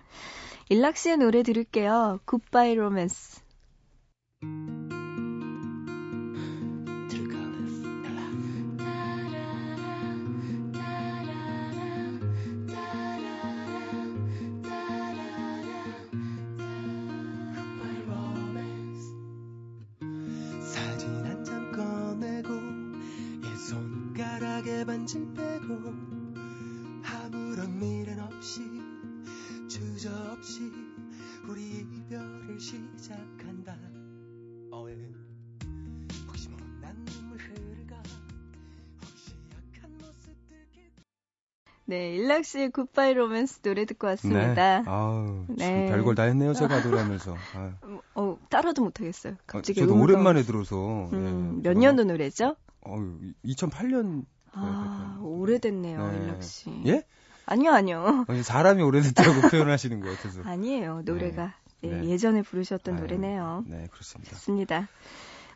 일락 0.69 0.97
씨의 0.97 1.17
노래 1.17 1.43
들을게요. 1.43 2.19
굿바이 2.25 2.73
로맨스. 2.73 3.41
네, 41.89 42.15
일락 42.15 42.43
씨의 42.43 42.71
굿바이 42.71 43.13
로맨스 43.13 43.61
노래 43.61 43.85
듣고 43.85 44.07
왔습니다. 44.07 44.81
네. 44.81 44.83
아우, 44.85 45.45
참 45.47 45.55
네. 45.55 45.87
별걸 45.89 46.15
다 46.15 46.23
했네요, 46.23 46.53
제가 46.53 46.81
노래하면서. 46.81 47.35
아유. 47.55 48.01
어, 48.13 48.37
따라도 48.49 48.83
못하겠어요. 48.83 49.33
어, 49.33 49.37
갑자기 49.47 49.79
저도 49.79 49.93
의무가 49.93 50.03
오랜만에 50.03 50.43
들어서. 50.43 50.75
음, 51.13 51.61
예, 51.63 51.69
몇 51.69 51.77
년도 51.77 52.03
노래죠? 52.03 52.57
어유, 52.85 53.19
2008년. 53.45 54.25
아, 54.51 55.17
오래됐네요, 55.21 56.11
네. 56.11 56.17
일락 56.17 56.43
씨. 56.43 56.69
예? 56.87 57.03
아니요, 57.45 57.71
아니요. 57.71 58.25
아니, 58.27 58.43
사람이 58.43 58.83
오래됐다고 58.83 59.47
표현하시는 59.49 60.01
것 60.01 60.09
같아서. 60.09 60.41
아니에요, 60.43 61.03
노래가. 61.05 61.55
예, 61.83 61.89
네. 61.89 62.09
예전에 62.09 62.41
부르셨던 62.41 62.95
아유, 62.95 63.01
노래네요. 63.01 63.63
네, 63.65 63.87
그렇습니다. 63.91 64.31
좋습니다. 64.31 64.89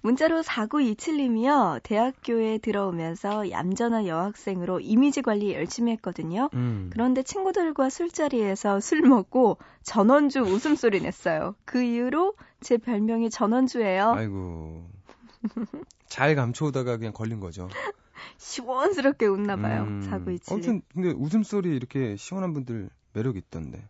문자로 0.01 0.41
4927님이요. 0.41 1.81
대학교에 1.83 2.57
들어오면서 2.57 3.51
얌전한 3.51 4.07
여학생으로 4.07 4.79
이미지 4.79 5.21
관리 5.21 5.53
열심히 5.53 5.91
했거든요. 5.93 6.49
음. 6.53 6.89
그런데 6.91 7.23
친구들과 7.23 7.89
술자리에서 7.89 8.79
술 8.79 9.01
먹고 9.01 9.57
전원주 9.83 10.41
웃음소리 10.41 11.01
냈어요. 11.01 11.55
그 11.65 11.81
이후로 11.81 12.35
제 12.61 12.77
별명이 12.77 13.29
전원주예요. 13.29 14.11
아이고. 14.11 14.89
잘 16.07 16.35
감춰오다가 16.35 16.97
그냥 16.97 17.13
걸린 17.13 17.39
거죠. 17.39 17.69
시원스럽게 18.37 19.27
웃나 19.27 19.55
봐요. 19.55 19.83
음. 19.83 20.01
4927님. 20.09 20.51
아무튼, 20.51 20.81
근데 20.93 21.11
웃음소리 21.11 21.75
이렇게 21.75 22.15
시원한 22.15 22.53
분들 22.53 22.89
매력 23.13 23.37
있던데. 23.37 23.87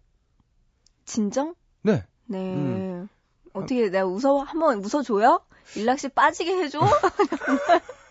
진정? 1.05 1.55
네. 1.81 2.03
네. 2.25 2.55
음. 2.55 3.09
어떻게 3.53 3.89
내가 3.89 4.05
웃어 4.05 4.39
한번 4.39 4.83
웃어줘요? 4.83 5.41
일락 5.75 5.99
씨 5.99 6.09
빠지게 6.09 6.53
해줘? 6.63 6.79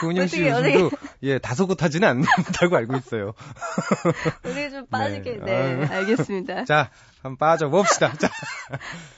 고은영 0.00 0.26
씨 0.26 0.48
어떻게, 0.48 0.76
웃음도, 0.76 0.96
예, 1.22 1.38
다소 1.38 1.66
곳하지는 1.66 2.06
않는다고 2.06 2.76
알고 2.76 2.96
있어요. 2.96 3.32
우리 4.44 4.70
좀 4.70 4.86
빠지게. 4.86 5.38
네. 5.44 5.74
네. 5.76 5.86
알겠습니다. 5.86 6.64
자, 6.66 6.90
한번 7.22 7.36
빠져 7.38 7.68
봅시다. 7.68 8.12
자, 8.14 8.30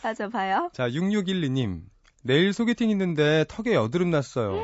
빠져봐요. 0.02 0.70
자, 0.72 0.88
6612님. 0.88 1.83
내일 2.22 2.52
소개팅 2.52 2.90
있는데 2.90 3.44
턱에 3.48 3.74
여드름 3.74 4.11
났어요. 4.11 4.61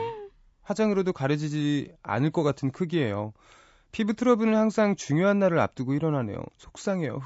화장으로도 0.62 1.12
가려지지 1.12 1.92
않을 2.02 2.30
것 2.30 2.42
같은 2.44 2.70
크기예요. 2.70 3.32
피부 3.90 4.14
트러블은 4.14 4.54
항상 4.54 4.96
중요한 4.96 5.38
날을 5.38 5.58
앞두고 5.58 5.94
일어나네요. 5.94 6.38
속상해요. 6.58 7.20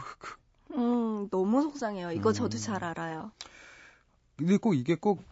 음, 0.75 1.29
너무 1.31 1.63
속상해요. 1.63 2.13
이거 2.13 2.31
음. 2.31 2.35
저도 2.35 2.59
잘 2.59 2.83
알아요. 2.85 3.33
근데 4.37 4.57
꼭 4.57 4.75
이게 4.75 4.95
꼭 4.95 5.23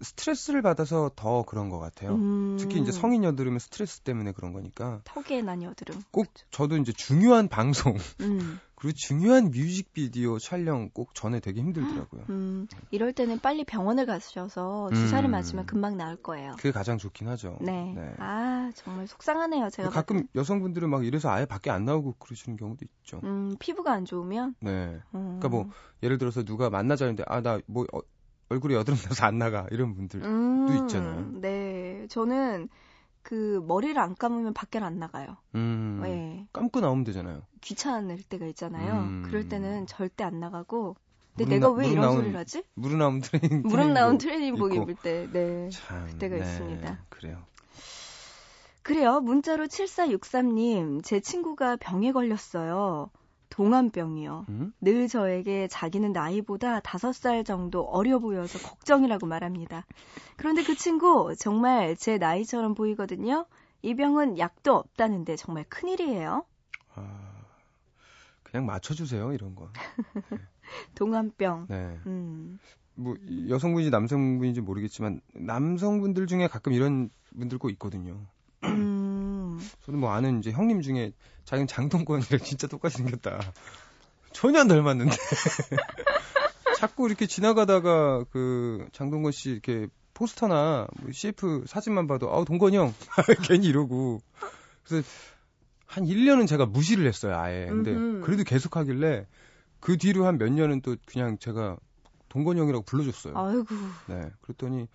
스트레스를 0.00 0.62
받아서 0.62 1.10
더 1.16 1.42
그런 1.44 1.68
것 1.70 1.78
같아요. 1.78 2.14
음, 2.14 2.56
특히 2.58 2.80
이제 2.80 2.92
성인 2.92 3.24
여드름은 3.24 3.58
스트레스 3.58 4.00
때문에 4.00 4.32
그런 4.32 4.52
거니까 4.52 5.00
턱에 5.04 5.42
난 5.42 5.62
여드름. 5.62 6.02
꼭 6.10 6.26
저도 6.50 6.76
이제 6.76 6.92
중요한 6.92 7.48
방송 7.48 7.96
음, 8.20 8.58
그리고 8.74 8.96
중요한 8.96 9.44
뮤직비디오 9.50 10.38
촬영 10.38 10.90
꼭 10.92 11.14
전에 11.14 11.40
되게 11.40 11.60
힘들더라고요. 11.60 12.24
음, 12.28 12.66
이럴 12.90 13.12
때는 13.14 13.38
빨리 13.38 13.64
병원을 13.64 14.04
가셔서 14.04 14.90
주사를 14.92 15.26
음. 15.26 15.30
맞으면 15.30 15.64
금방 15.64 15.96
나을 15.96 16.16
거예요. 16.16 16.52
그게 16.56 16.70
가장 16.70 16.98
좋긴 16.98 17.28
하죠. 17.28 17.56
네. 17.62 17.94
아, 18.18 18.70
정말 18.74 19.06
속상하네요. 19.06 19.70
제가 19.70 19.88
가끔 19.88 20.26
여성분들은 20.34 20.90
막 20.90 21.06
이래서 21.06 21.30
아예 21.30 21.46
밖에 21.46 21.70
안 21.70 21.84
나오고 21.86 22.16
그러시는 22.18 22.56
경우도 22.58 22.84
있죠. 22.84 23.20
음, 23.24 23.56
피부가 23.58 23.92
안 23.92 24.04
좋으면 24.04 24.54
네. 24.60 24.70
음, 25.14 25.38
그러니까 25.40 25.48
뭐 25.48 25.70
예를 26.02 26.18
들어서 26.18 26.42
누가 26.42 26.68
만나자는데 26.68 27.24
아 27.26 27.40
나 27.40 27.60
뭐 27.66 27.86
얼굴에 28.54 28.74
여드름 28.76 28.98
나서 28.98 29.26
안 29.26 29.38
나가 29.38 29.66
이런 29.70 29.94
분들 29.94 30.22
음, 30.24 30.68
있잖아요. 30.84 31.40
네. 31.40 32.06
저는 32.08 32.68
그 33.22 33.62
머리를 33.66 33.98
안 33.98 34.14
감으면 34.14 34.52
밖에 34.54 34.78
안 34.78 34.98
나가요. 34.98 35.36
음, 35.54 36.00
네. 36.02 36.46
감고 36.52 36.80
나오면 36.80 37.04
되잖아요. 37.04 37.42
귀찮을 37.62 38.22
때가 38.22 38.46
있잖아요. 38.46 38.92
음. 39.00 39.22
그럴 39.26 39.48
때는 39.48 39.86
절대 39.86 40.24
안 40.24 40.40
나가고. 40.40 40.96
근데 41.36 41.54
내가 41.56 41.68
나- 41.68 41.72
왜 41.74 41.88
이런 41.88 42.02
나온- 42.02 42.16
소리를 42.18 42.38
하지? 42.38 42.62
무릎 42.74 42.96
나온 42.98 43.20
트레이닝 43.20 43.62
무릎 43.64 43.90
나온 43.90 44.18
트레이닝복. 44.18 44.74
입을 44.74 44.94
때, 45.02 45.28
네. 45.32 45.68
참, 45.70 46.06
그때가 46.06 46.36
있습니다. 46.36 46.98
그래요. 47.08 47.42
그래요. 48.82 49.20
문자로 49.20 49.66
7463님, 49.66 51.02
제 51.02 51.18
친구가 51.20 51.76
병에 51.76 52.12
걸렸어요. 52.12 53.10
동안병이요. 53.50 54.46
음? 54.48 54.72
늘 54.80 55.08
저에게 55.08 55.68
자기는 55.68 56.12
나이보다 56.12 56.80
5살 56.80 57.44
정도 57.44 57.82
어려 57.82 58.18
보여서 58.18 58.58
걱정이라고 58.58 59.26
말합니다. 59.26 59.86
그런데 60.36 60.62
그 60.62 60.74
친구 60.74 61.34
정말 61.38 61.96
제 61.96 62.18
나이처럼 62.18 62.74
보이거든요. 62.74 63.46
이 63.82 63.94
병은 63.94 64.38
약도 64.38 64.74
없다는데 64.74 65.36
정말 65.36 65.64
큰일이에요. 65.68 66.44
아, 66.94 67.44
그냥 68.42 68.66
맞춰주세요 68.66 69.32
이런 69.32 69.54
거. 69.54 69.68
동안병. 70.94 71.66
네. 71.68 71.98
음. 72.06 72.58
뭐이 72.96 73.50
여성분인지 73.50 73.90
남성분인지 73.90 74.60
모르겠지만 74.60 75.20
남성분들 75.34 76.26
중에 76.26 76.46
가끔 76.46 76.72
이런 76.72 77.10
분들 77.36 77.58
꼭 77.58 77.70
있거든요. 77.70 78.20
음. 78.64 79.58
저는 79.80 80.00
뭐 80.00 80.10
아는 80.10 80.38
이제 80.38 80.50
형님 80.50 80.80
중에 80.80 81.12
자기는 81.44 81.66
장동건이랑 81.66 82.40
진짜 82.44 82.66
똑같이 82.66 82.98
생겼다. 82.98 83.40
전혀 84.32 84.60
안 84.60 84.68
닮았는데. 84.68 85.14
자꾸 86.78 87.06
이렇게 87.06 87.26
지나가다가 87.26 88.24
그 88.30 88.86
장동건 88.92 89.32
씨 89.32 89.50
이렇게 89.50 89.86
포스터나 90.12 90.86
뭐 91.00 91.10
CF 91.12 91.64
사진만 91.66 92.06
봐도 92.06 92.32
아우 92.32 92.44
동건이 92.44 92.76
형. 92.76 92.94
괜히 93.48 93.66
이러고. 93.68 94.20
그래서 94.84 95.08
한 95.86 96.04
1년은 96.04 96.46
제가 96.48 96.66
무시를 96.66 97.06
했어요 97.06 97.36
아예. 97.36 97.66
근데 97.66 97.92
음흠. 97.92 98.24
그래도 98.24 98.44
계속 98.44 98.76
하길래 98.76 99.26
그 99.80 99.96
뒤로 99.98 100.26
한 100.26 100.38
몇 100.38 100.50
년은 100.50 100.80
또 100.82 100.96
그냥 101.06 101.38
제가 101.38 101.76
동건이 102.28 102.58
형이라고 102.60 102.84
불러줬어요. 102.84 103.34
아이고. 103.36 103.66
네. 104.08 104.30
그랬더니 104.40 104.88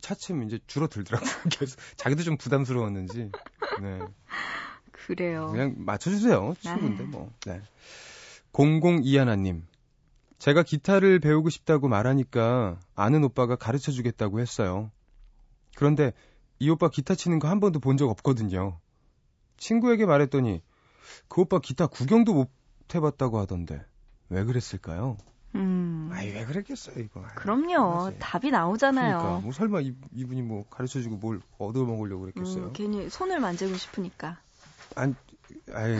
차츰 0.00 0.42
이제 0.44 0.58
줄어들더라고요. 0.66 1.30
계속. 1.50 1.78
자기도 1.96 2.22
좀 2.22 2.36
부담스러웠는지. 2.36 3.30
네 3.82 4.00
그래요. 5.06 5.50
그냥 5.52 5.74
맞춰주세요. 5.78 6.54
친구인데 6.60 7.04
아. 7.04 7.06
뭐. 7.06 7.30
네. 7.46 7.60
0021님. 8.52 9.62
제가 10.38 10.62
기타를 10.62 11.20
배우고 11.20 11.50
싶다고 11.50 11.88
말하니까 11.88 12.78
아는 12.94 13.22
오빠가 13.24 13.56
가르쳐 13.56 13.92
주겠다고 13.92 14.40
했어요. 14.40 14.90
그런데 15.76 16.12
이 16.58 16.68
오빠 16.70 16.88
기타 16.88 17.14
치는 17.14 17.38
거 17.38 17.48
한 17.48 17.60
번도 17.60 17.80
본 17.80 17.96
적 17.96 18.08
없거든요. 18.10 18.78
친구에게 19.56 20.06
말했더니 20.06 20.62
그 21.28 21.42
오빠 21.42 21.58
기타 21.60 21.86
구경도 21.86 22.34
못 22.34 22.50
해봤다고 22.94 23.38
하던데 23.38 23.84
왜 24.28 24.44
그랬을까요? 24.44 25.16
음. 25.54 26.08
아이 26.12 26.30
왜 26.30 26.44
그랬겠어요 26.44 26.98
이거. 26.98 27.20
아이, 27.24 27.34
그럼요. 27.36 27.98
그러지. 28.00 28.16
답이 28.18 28.50
나오잖아요. 28.50 29.18
그러니까 29.18 29.40
뭐 29.40 29.52
설마 29.52 29.80
이, 29.82 29.94
이분이 30.14 30.42
뭐 30.42 30.64
가르쳐주고 30.68 31.16
뭘 31.16 31.40
얻어먹으려고 31.58 32.22
그랬겠어요? 32.22 32.64
음, 32.64 32.72
괜히 32.72 33.08
손을 33.08 33.38
만지고 33.40 33.74
싶으니까. 33.76 34.40
안, 34.94 35.14
아이, 35.72 35.92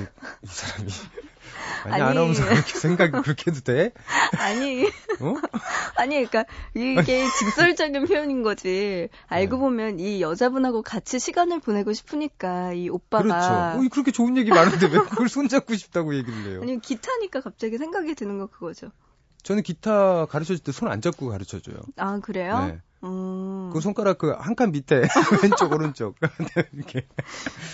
이 0.43 0.47
사람이. 0.47 0.91
아니, 1.85 1.95
아니. 1.95 2.03
아나운서 2.03 2.45
그렇게 2.45 2.79
생각이 2.79 3.11
그렇게 3.23 3.51
해도 3.51 3.61
돼? 3.61 3.93
아니, 4.39 4.87
어? 4.87 5.35
아니, 5.97 6.25
그러니까 6.25 6.45
이게 6.75 7.27
직설적인 7.39 8.07
표현인 8.07 8.43
거지. 8.43 9.09
알고 9.27 9.57
네. 9.57 9.61
보면 9.61 10.01
이 10.01 10.21
여자분하고 10.23 10.83
같이 10.83 11.19
시간을 11.19 11.61
보내고 11.61 11.93
싶으니까 11.93 12.73
이 12.73 12.89
오빠가 12.89 13.23
그렇죠. 13.23 13.85
어, 13.87 13.89
그렇게 13.91 14.13
좋은 14.13 14.37
얘기 14.37 14.51
많은데 14.51 14.87
왜 14.87 14.99
그걸 15.01 15.29
손잡고 15.29 15.75
싶다고 15.75 16.15
얘기를 16.15 16.45
해요? 16.53 16.61
아니 16.63 16.81
기타니까 16.81 17.41
갑자기 17.41 17.79
생각이 17.79 18.15
드는 18.15 18.39
거 18.39 18.47
그거죠. 18.47 18.93
저는 19.43 19.65
기타 19.65 20.27
가르쳐 20.27 20.55
줄 20.55 20.63
때 20.63 20.71
손 20.73 20.89
안 20.91 21.01
잡고 21.01 21.29
가르쳐 21.29 21.61
줘요. 21.61 21.77
아 21.97 22.21
그래요? 22.21 22.67
네. 22.67 22.81
음. 23.05 23.71
그 23.73 23.81
손가락 23.81 24.19
그 24.19 24.33
한 24.39 24.55
칸 24.55 24.71
밑에 24.73 25.03
왼쪽 25.43 25.73
오른쪽 25.73 26.17
이렇게. 26.73 27.07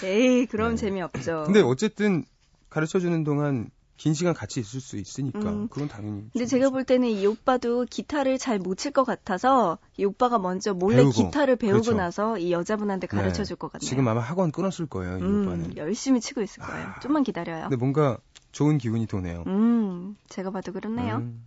에이 0.04 0.46
그럼 0.46 0.70
네. 0.72 0.76
재미없죠. 0.76 1.44
근데 1.46 1.60
어쨌든 1.60 2.24
가르쳐 2.70 2.98
주는 3.00 3.24
동안 3.24 3.70
긴 3.96 4.14
시간 4.14 4.32
같이 4.32 4.60
있을 4.60 4.80
수 4.80 4.96
있으니까 4.96 5.40
음. 5.40 5.68
그건 5.68 5.88
당연히. 5.88 6.30
근데 6.32 6.46
제가 6.46 6.66
거죠. 6.66 6.72
볼 6.72 6.84
때는 6.84 7.08
이 7.08 7.26
오빠도 7.26 7.84
기타를 7.90 8.38
잘 8.38 8.58
못 8.60 8.76
칠 8.78 8.92
것 8.92 9.02
같아서 9.04 9.78
이 9.96 10.04
오빠가 10.04 10.38
먼저 10.38 10.72
몰래 10.72 10.98
배우고. 10.98 11.10
기타를 11.10 11.56
배우고 11.56 11.80
그렇죠. 11.82 11.94
나서 11.96 12.38
이 12.38 12.52
여자분한테 12.52 13.08
가르쳐 13.08 13.38
네. 13.38 13.44
줄것 13.44 13.72
같네요. 13.72 13.88
지금 13.88 14.06
아마 14.06 14.20
학원 14.20 14.52
끊었을 14.52 14.86
거예요 14.86 15.18
이 15.18 15.22
음, 15.22 15.42
오빠는. 15.42 15.76
열심히 15.76 16.20
치고 16.20 16.42
있을 16.42 16.62
거예요. 16.62 16.86
아. 16.86 17.00
좀만 17.00 17.24
기다려요. 17.24 17.62
근데 17.62 17.76
뭔가 17.76 18.18
좋은 18.52 18.78
기운이 18.78 19.06
도네요. 19.08 19.42
음, 19.48 20.16
제가 20.28 20.50
봐도 20.52 20.72
그렇네요. 20.72 21.16
음. 21.16 21.44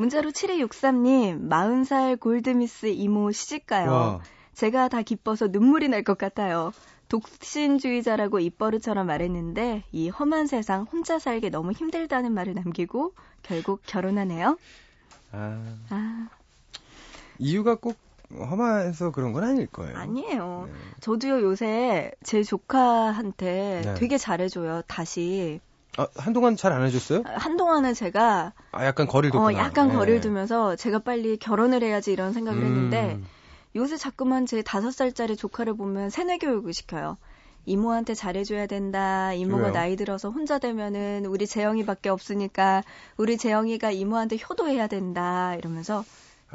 문자로 0.00 0.30
7263님, 0.30 1.50
40살 1.50 2.18
골드미스 2.18 2.86
이모 2.86 3.32
시집가요. 3.32 3.90
와. 3.90 4.20
제가 4.54 4.88
다 4.88 5.02
기뻐서 5.02 5.48
눈물이 5.48 5.88
날 5.88 6.04
것 6.04 6.16
같아요. 6.16 6.72
독신주의자라고 7.08 8.38
입버릇처럼 8.38 9.06
말했는데 9.06 9.84
이 9.92 10.08
험한 10.08 10.46
세상 10.46 10.84
혼자 10.84 11.18
살기 11.18 11.50
너무 11.50 11.72
힘들다는 11.72 12.32
말을 12.32 12.54
남기고 12.54 13.12
결국 13.42 13.82
결혼하네요. 13.84 14.56
아. 15.32 15.76
아, 15.90 16.28
이유가 17.38 17.74
꼭 17.74 17.96
험해서 18.32 19.10
그런 19.10 19.32
건 19.34 19.44
아닐 19.44 19.66
거예요. 19.66 19.96
아니에요. 19.98 20.64
네. 20.66 20.72
저도요 21.00 21.42
요새 21.42 22.12
제 22.22 22.42
조카한테 22.42 23.82
네. 23.84 23.94
되게 23.94 24.16
잘해줘요. 24.16 24.82
다시 24.86 25.60
아, 25.96 26.06
한동안 26.16 26.56
잘 26.56 26.72
안 26.72 26.82
해줬어요? 26.84 27.22
한동안은 27.24 27.94
제가 27.94 28.52
아, 28.72 28.86
약간 28.86 29.06
거리를 29.06 29.38
어. 29.38 29.52
약간 29.54 29.88
네. 29.88 29.94
거리를 29.94 30.20
두면서 30.20 30.76
제가 30.76 31.00
빨리 31.00 31.36
결혼을 31.36 31.82
해야지 31.82 32.12
이런 32.12 32.32
생각을 32.32 32.62
했는데 32.62 33.14
음. 33.14 33.26
요새 33.76 33.96
자꾸만 33.96 34.46
제 34.46 34.62
다섯 34.62 34.90
살짜리 34.90 35.36
조카를 35.36 35.74
보면 35.76 36.10
세뇌 36.10 36.38
교육을 36.38 36.72
시켜요. 36.72 37.16
이모한테 37.66 38.14
잘해줘야 38.14 38.66
된다. 38.66 39.32
이모가 39.32 39.58
그래요? 39.58 39.72
나이 39.74 39.96
들어서 39.96 40.30
혼자 40.30 40.58
되면은 40.58 41.26
우리 41.26 41.46
재영이밖에 41.46 42.08
없으니까 42.08 42.82
우리 43.16 43.36
재영이가 43.36 43.90
이모한테 43.90 44.38
효도해야 44.38 44.86
된다. 44.86 45.54
이러면서 45.56 46.04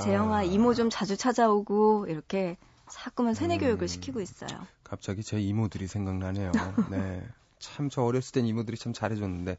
재영아 0.01 0.37
아. 0.37 0.43
이모 0.43 0.73
좀 0.73 0.89
자주 0.89 1.15
찾아오고 1.15 2.07
이렇게 2.09 2.57
자꾸만 2.89 3.33
세뇌 3.33 3.57
음. 3.57 3.59
교육을 3.61 3.87
시키고 3.87 4.19
있어요. 4.19 4.49
갑자기 4.83 5.23
제 5.23 5.39
이모들이 5.39 5.87
생각나네요. 5.87 6.51
네. 6.89 7.21
참 7.59 7.89
저 7.89 8.01
어렸을 8.03 8.31
땐 8.33 8.45
이모들이 8.45 8.77
참 8.77 8.93
잘해줬는데 8.93 9.57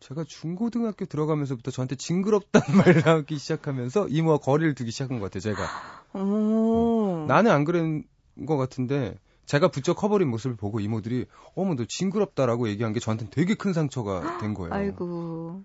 제가 0.00 0.24
중고등학교 0.24 1.04
들어가면서부터 1.06 1.70
저한테 1.70 1.96
징그럽다는 1.96 2.76
말을 2.78 3.06
하기 3.06 3.38
시작하면서 3.38 4.08
이모와 4.08 4.38
거리를 4.38 4.74
두기 4.74 4.90
시작한 4.90 5.18
것 5.18 5.26
같아요. 5.30 5.40
제가 5.40 5.66
오. 6.14 7.24
나는 7.28 7.50
안 7.50 7.64
그런 7.64 8.04
것 8.46 8.56
같은데 8.56 9.16
제가 9.46 9.68
부쩍 9.68 9.96
커버린 9.96 10.28
모습을 10.28 10.56
보고 10.56 10.80
이모들이 10.80 11.26
어머 11.54 11.74
너 11.74 11.84
징그럽다라고 11.86 12.68
얘기한 12.68 12.92
게 12.92 13.00
저한테는 13.00 13.30
되게 13.30 13.54
큰 13.54 13.72
상처가 13.72 14.38
된 14.38 14.54
거예요. 14.54 14.74
아이고. 14.74 15.62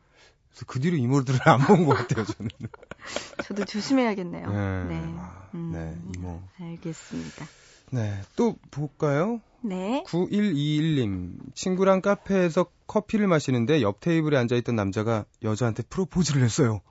그래서 0.51 0.65
그 0.67 0.79
뒤로 0.79 0.97
이모들을 0.97 1.39
안 1.47 1.59
본 1.61 1.85
것 1.85 1.95
같아요. 1.95 2.25
저는. 2.25 2.49
저도 3.43 3.65
조심해야겠네요. 3.65 4.47
네. 4.51 4.83
네. 4.85 5.15
아, 5.17 5.49
음. 5.55 5.71
네, 5.73 5.97
이모. 6.15 6.41
알겠습니다. 6.59 7.45
네, 7.91 8.21
또 8.35 8.55
볼까요? 8.69 9.41
네. 9.63 10.03
9121님, 10.07 11.53
친구랑 11.53 12.01
카페에서 12.01 12.65
커피를 12.87 13.27
마시는데 13.27 13.81
옆 13.81 13.99
테이블에 13.99 14.37
앉아있던 14.37 14.75
남자가 14.75 15.25
여자한테 15.43 15.83
프로포즈를 15.83 16.43
했어요. 16.43 16.81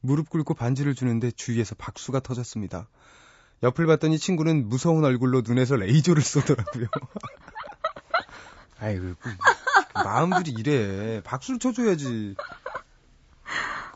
무릎 0.00 0.30
꿇고 0.30 0.54
반지를 0.54 0.94
주는데 0.94 1.32
주위에서 1.32 1.74
박수가 1.76 2.20
터졌습니다. 2.20 2.88
옆을 3.62 3.86
봤더니 3.86 4.18
친구는 4.18 4.68
무서운 4.68 5.04
얼굴로 5.04 5.42
눈에서 5.44 5.76
레이저를 5.76 6.22
쏘더라고요. 6.22 6.86
아이고, 8.78 9.14
그 9.18 9.30
마음들이 9.94 10.52
이래. 10.52 11.22
박수를 11.22 11.58
쳐줘야지. 11.58 12.36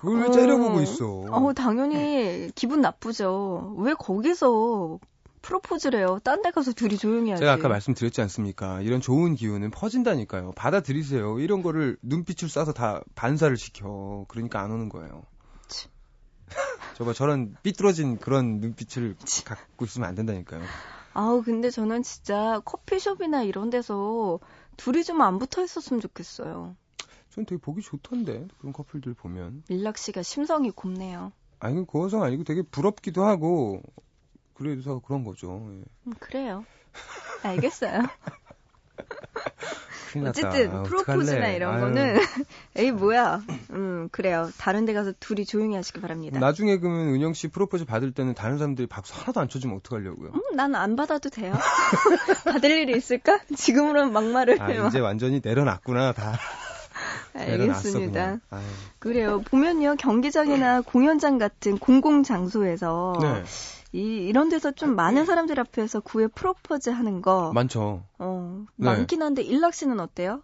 그걸 0.01 0.23
왜 0.23 0.29
어. 0.29 0.31
째려보고 0.31 0.81
있어? 0.81 1.07
어, 1.07 1.53
당연히 1.53 2.51
기분 2.55 2.81
나쁘죠. 2.81 3.75
왜 3.79 3.93
거기서 3.95 4.99
프로포즈를 5.43 6.01
해요? 6.01 6.19
딴 6.23 6.43
데 6.43 6.51
가서 6.51 6.73
둘이 6.73 6.97
조용히 6.97 7.31
하지. 7.31 7.41
제가 7.41 7.53
아까 7.53 7.69
말씀드렸지 7.69 8.21
않습니까? 8.23 8.81
이런 8.83 9.01
좋은 9.01 9.35
기운은 9.35 9.71
퍼진다니까요. 9.71 10.53
받아들이세요. 10.53 11.39
이런 11.41 11.63
거를 11.63 11.97
눈빛을 12.03 12.49
쏴서 12.49 12.75
다 12.75 13.03
반사를 13.15 13.57
시켜. 13.57 14.25
그러니까 14.29 14.61
안 14.61 14.71
오는 14.71 14.89
거예요. 14.89 15.23
치. 15.69 15.89
저거 16.97 17.13
저런 17.13 17.57
삐뚤어진 17.63 18.19
그런 18.19 18.61
눈빛을 18.61 19.17
갖고 19.45 19.85
있으면 19.85 20.09
안 20.09 20.15
된다니까요. 20.15 20.63
아우, 21.13 21.43
근데 21.43 21.71
저는 21.71 22.03
진짜 22.03 22.61
커피숍이나 22.65 23.43
이런 23.43 23.71
데서 23.71 24.39
둘이 24.77 25.03
좀 25.05 25.21
안 25.23 25.39
붙어 25.39 25.63
있었으면 25.65 26.01
좋겠어요. 26.01 26.77
전 27.31 27.47
되게 27.47 27.61
보기 27.61 27.81
좋던데 27.83 28.47
그런 28.59 28.73
커플들 28.73 29.15
보면. 29.15 29.63
일락 29.69 29.99
씨가 29.99 30.23
심성이 30.23 30.71
곱네요. 30.71 31.33
아니 31.61 31.87
그거성 31.87 32.23
아니고 32.23 32.45
되게 32.45 32.63
부럽기도 32.63 33.25
하고 33.25 33.83
그래서 34.61 35.01
그런 35.01 35.25
거죠. 35.25 35.67
예. 35.73 35.83
음, 36.07 36.13
그래요. 36.19 36.65
알겠어요. 37.43 38.03
어쨌든 40.27 40.73
아, 40.75 40.83
프로포즈나 40.83 41.23
어떡할래. 41.23 41.55
이런 41.57 41.75
아유. 41.75 41.81
거는 41.83 42.17
에이 42.75 42.91
뭐야. 42.91 43.43
음 43.71 44.09
그래요. 44.11 44.51
다른 44.59 44.85
데 44.85 44.93
가서 44.93 45.13
둘이 45.21 45.45
조용히 45.45 45.77
하시기 45.77 46.01
바랍니다. 46.01 46.41
나중에 46.41 46.79
그러면 46.79 47.15
은영 47.15 47.33
씨 47.33 47.47
프로포즈 47.49 47.85
받을 47.85 48.11
때는 48.13 48.35
다른 48.35 48.59
사람들이 48.59 48.89
박수 48.89 49.15
하나도 49.15 49.39
안 49.41 49.49
쳐주면 49.49 49.77
어떡하려고요? 49.77 50.31
음, 50.35 50.57
난 50.57 50.75
안 50.75 50.97
받아도 50.97 51.31
돼요. 51.31 51.55
받을 52.45 52.71
일이 52.73 52.97
있을까? 52.97 53.39
지금으로는 53.55 54.13
막말을 54.13 54.61
아 54.61 54.67
해요. 54.67 54.87
이제 54.89 54.99
완전히 54.99 55.41
내려놨구나 55.45 56.13
다. 56.13 56.37
알겠습니다. 57.33 58.41
그래요. 58.99 59.41
보면요 59.43 59.95
경기장이나 59.97 60.81
공연장 60.81 61.39
같은 61.39 61.79
공공 61.79 62.25
장소에서 62.25 63.15
네, 63.23 63.45
이 63.93 63.99
이런 64.29 64.49
데서 64.49 64.71
좀 64.71 64.95
많은 64.95 65.25
사람들 65.27 65.59
앞에서 65.59 66.01
구애 66.01 66.29
프로포즈 66.29 66.91
하는 66.91 67.23
거 67.23 67.53
많죠. 67.53 68.05
어, 68.19 68.65
네. 68.77 68.87
많긴 68.87 69.23
한데 69.23 69.43
일락 69.43 69.75
씨는 69.75 69.99
어때요? 70.01 70.43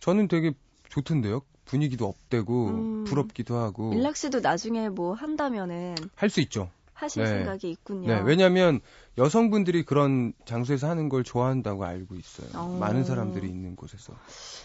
저는 0.00 0.28
되게 0.28 0.52
좋던데요. 0.88 1.42
분위기도 1.66 2.06
업되고 2.06 2.66
음. 2.68 3.04
부럽기도 3.04 3.56
하고 3.56 3.92
일락 3.92 4.16
씨도 4.16 4.40
나중에 4.40 4.88
뭐 4.88 5.12
한다면은 5.14 5.96
할 6.14 6.30
수 6.30 6.40
있죠. 6.40 6.70
하실 6.94 7.24
네. 7.24 7.28
생각이 7.30 7.68
있군요. 7.70 8.06
네, 8.08 8.20
왜냐하면 8.22 8.80
여성분들이 9.18 9.84
그런 9.84 10.32
장소에서 10.46 10.88
하는 10.88 11.10
걸 11.10 11.24
좋아한다고 11.24 11.84
알고 11.84 12.14
있어요. 12.14 12.48
어. 12.58 12.78
많은 12.80 13.04
사람들이 13.04 13.46
있는 13.46 13.76
곳에서. 13.76 14.14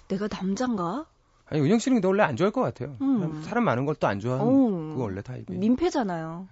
내가 0.07 0.29
남잔가? 0.31 1.05
아니 1.47 1.61
은영 1.61 1.79
씨는 1.79 1.95
근데 1.97 2.07
원래 2.07 2.23
안 2.23 2.37
좋아할 2.37 2.53
것 2.53 2.61
같아요. 2.61 2.95
음. 3.01 3.41
사람, 3.43 3.65
많은 3.65 3.85
걸 3.85 3.95
또 3.95 4.07
안 4.07 4.21
좋아하는 4.21 4.45
어. 4.47 4.91
그거 4.93 5.03
원래 5.03 5.21
타입이. 5.21 5.53
민폐잖아요. 5.57 6.47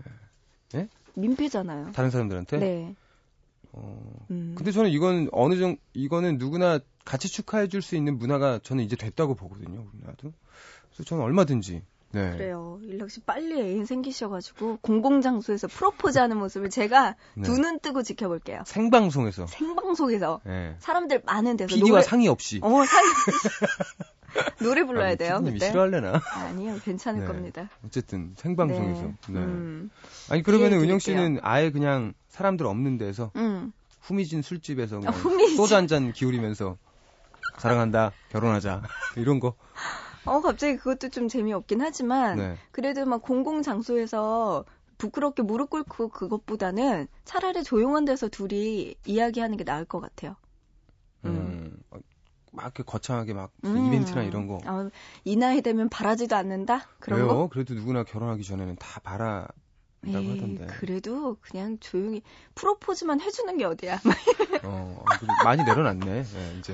예? 0.75 0.89
민폐잖아요. 1.15 1.91
다른 1.93 2.09
사람들한테. 2.09 2.57
네. 2.57 2.95
어. 3.71 4.25
음. 4.31 4.53
근데 4.57 4.71
저는 4.71 4.89
이건 4.89 5.29
어느 5.31 5.57
정도 5.57 5.79
이거는 5.93 6.37
누구나 6.37 6.79
같이 7.05 7.27
축하해 7.27 7.67
줄 7.67 7.81
수 7.81 7.95
있는 7.95 8.17
문화가 8.17 8.59
저는 8.63 8.83
이제 8.83 8.95
됐다고 8.95 9.35
보거든요. 9.35 9.85
우리나라도. 9.93 10.31
그래서 10.89 11.03
저는 11.03 11.23
얼마든지. 11.23 11.83
네. 12.11 12.31
그래요. 12.31 12.79
일락 12.81 13.11
씨 13.11 13.21
빨리 13.21 13.59
애인 13.61 13.85
생기셔가지고 13.85 14.79
공공장소에서 14.81 15.67
프로포즈하는 15.67 16.37
모습을 16.37 16.71
제가 16.71 17.15
네. 17.35 17.43
두눈 17.43 17.79
뜨고 17.79 18.01
지켜볼게요. 18.01 18.63
생방송에서. 18.65 19.45
생방송에서 19.45 20.41
예. 20.47 20.75
사람들 20.79 21.21
많은 21.25 21.55
데서 21.57 21.67
PD와 21.67 21.89
노래 21.89 22.01
상의 22.01 22.27
없이. 22.27 22.59
어 22.63 22.83
상... 22.85 23.03
노래 24.61 24.83
불러야 24.83 25.11
아, 25.11 25.15
돼요. 25.15 25.41
그때. 25.43 25.67
싫어할래나? 25.67 26.21
아니요, 26.33 26.77
괜찮을 26.83 27.21
네. 27.21 27.25
겁니다. 27.27 27.69
어쨌든 27.85 28.33
생방송에서. 28.37 29.01
네. 29.03 29.13
네. 29.29 29.39
음, 29.39 29.89
아니 30.29 30.43
그러면은 30.43 30.73
이해해 30.77 30.85
은영. 30.85 30.99
씨는 30.99 31.39
아예 31.41 31.71
그냥 31.71 32.13
사람들 32.29 32.65
없는 32.65 32.97
데서 32.97 33.31
음. 33.35 33.71
후미진 34.01 34.41
술집에서 34.41 34.99
그냥 34.99 35.13
아, 35.13 35.17
후미진. 35.17 35.57
소주 35.57 35.75
한 35.75 35.87
잔 35.87 36.11
기울이면서 36.13 36.77
사랑한다, 37.57 38.11
결혼하자 38.29 38.81
이런 39.17 39.39
거. 39.39 39.55
어 40.25 40.41
갑자기 40.41 40.77
그것도 40.77 41.09
좀 41.09 41.27
재미없긴 41.27 41.81
하지만 41.81 42.37
네. 42.37 42.57
그래도 42.71 43.05
막 43.05 43.21
공공 43.21 43.61
장소에서 43.63 44.65
부끄럽게 44.97 45.41
무릎 45.43 45.69
꿇고 45.69 46.09
그것보다는 46.09 47.07
차라리 47.23 47.63
조용한 47.63 48.03
데서 48.05 48.27
둘이 48.27 48.95
이야기하는 49.05 49.55
게 49.57 49.63
나을 49.63 49.85
것 49.85 49.99
같아요. 50.01 50.35
음. 52.59 52.61
어, 52.61 52.61
막 52.61 52.63
이렇게 52.63 52.83
거창하게 52.83 53.33
막 53.33 53.51
음. 53.63 53.87
이벤트나 53.87 54.23
이런 54.23 54.47
거. 54.47 54.59
아, 54.65 54.89
이 55.23 55.35
나이 55.35 55.61
되면 55.61 55.89
바라지도 55.89 56.35
않는다? 56.35 56.87
그런 56.99 57.19
왜요? 57.19 57.27
거? 57.27 57.47
그래도 57.47 57.73
누구나 57.73 58.03
결혼하기 58.03 58.43
전에는 58.43 58.75
다 58.77 58.99
바란다고 59.01 59.49
에이, 60.07 60.29
하던데. 60.29 60.67
그래도 60.67 61.37
그냥 61.41 61.77
조용히 61.79 62.21
프로포즈만 62.55 63.21
해주는 63.21 63.57
게 63.57 63.65
어디야? 63.65 63.99
어, 64.63 65.03
아, 65.05 65.43
많이 65.43 65.63
내려놨네. 65.63 66.23
네, 66.23 66.55
이제 66.59 66.73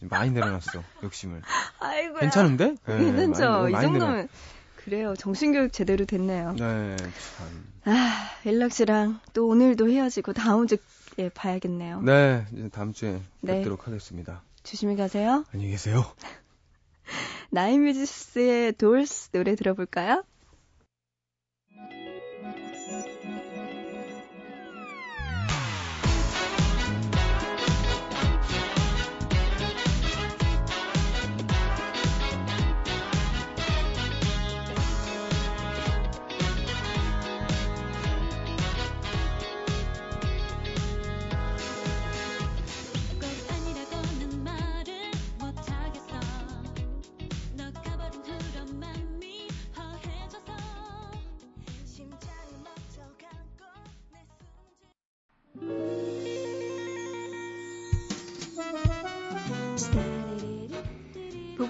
많이 0.00 0.30
내려놨어 0.30 0.82
욕심을. 1.02 1.42
아이고야. 1.80 2.20
괜찮은데? 2.20 2.74
네, 2.86 2.98
괜찮죠. 2.98 3.70
많이, 3.70 3.78
이 3.78 3.80
정도면 3.80 4.28
그래요. 4.76 5.14
정신교육 5.16 5.72
제대로 5.72 6.04
됐네요. 6.04 6.52
네, 6.52 6.96
참. 6.96 7.64
아, 7.86 8.30
일락 8.44 8.72
씨랑 8.72 9.20
또 9.32 9.46
오늘도 9.48 9.88
헤어지고 9.88 10.34
다음 10.34 10.66
주에 10.66 11.30
봐야겠네요. 11.34 12.02
네, 12.02 12.44
이제 12.52 12.68
다음 12.68 12.92
주에 12.92 13.20
네. 13.40 13.56
뵙도록 13.56 13.86
하겠습니다. 13.86 14.42
조심히 14.64 14.96
가세요. 14.96 15.44
안녕히 15.52 15.72
계세요. 15.72 16.04
나인뮤지스의 17.50 18.72
돌스 18.72 19.30
노래 19.30 19.54
들어볼까요? 19.54 20.24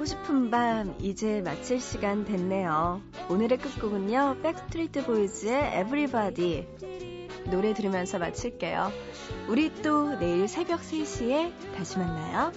보고 0.04 0.06
싶은 0.06 0.50
밤 0.50 0.94
이제 1.00 1.40
마칠 1.40 1.80
시간 1.80 2.26
됐네요. 2.26 3.00
오늘의 3.30 3.56
끝곡은요. 3.56 4.36
백스트리트 4.42 5.06
보이즈의 5.06 5.80
Everybody 5.80 6.66
노래 7.50 7.72
들으면서 7.72 8.18
마칠게요. 8.18 8.92
우리 9.48 9.74
또 9.82 10.14
내일 10.18 10.46
새벽 10.46 10.80
3시에 10.80 11.52
다시 11.74 11.98
만나요. 11.98 12.52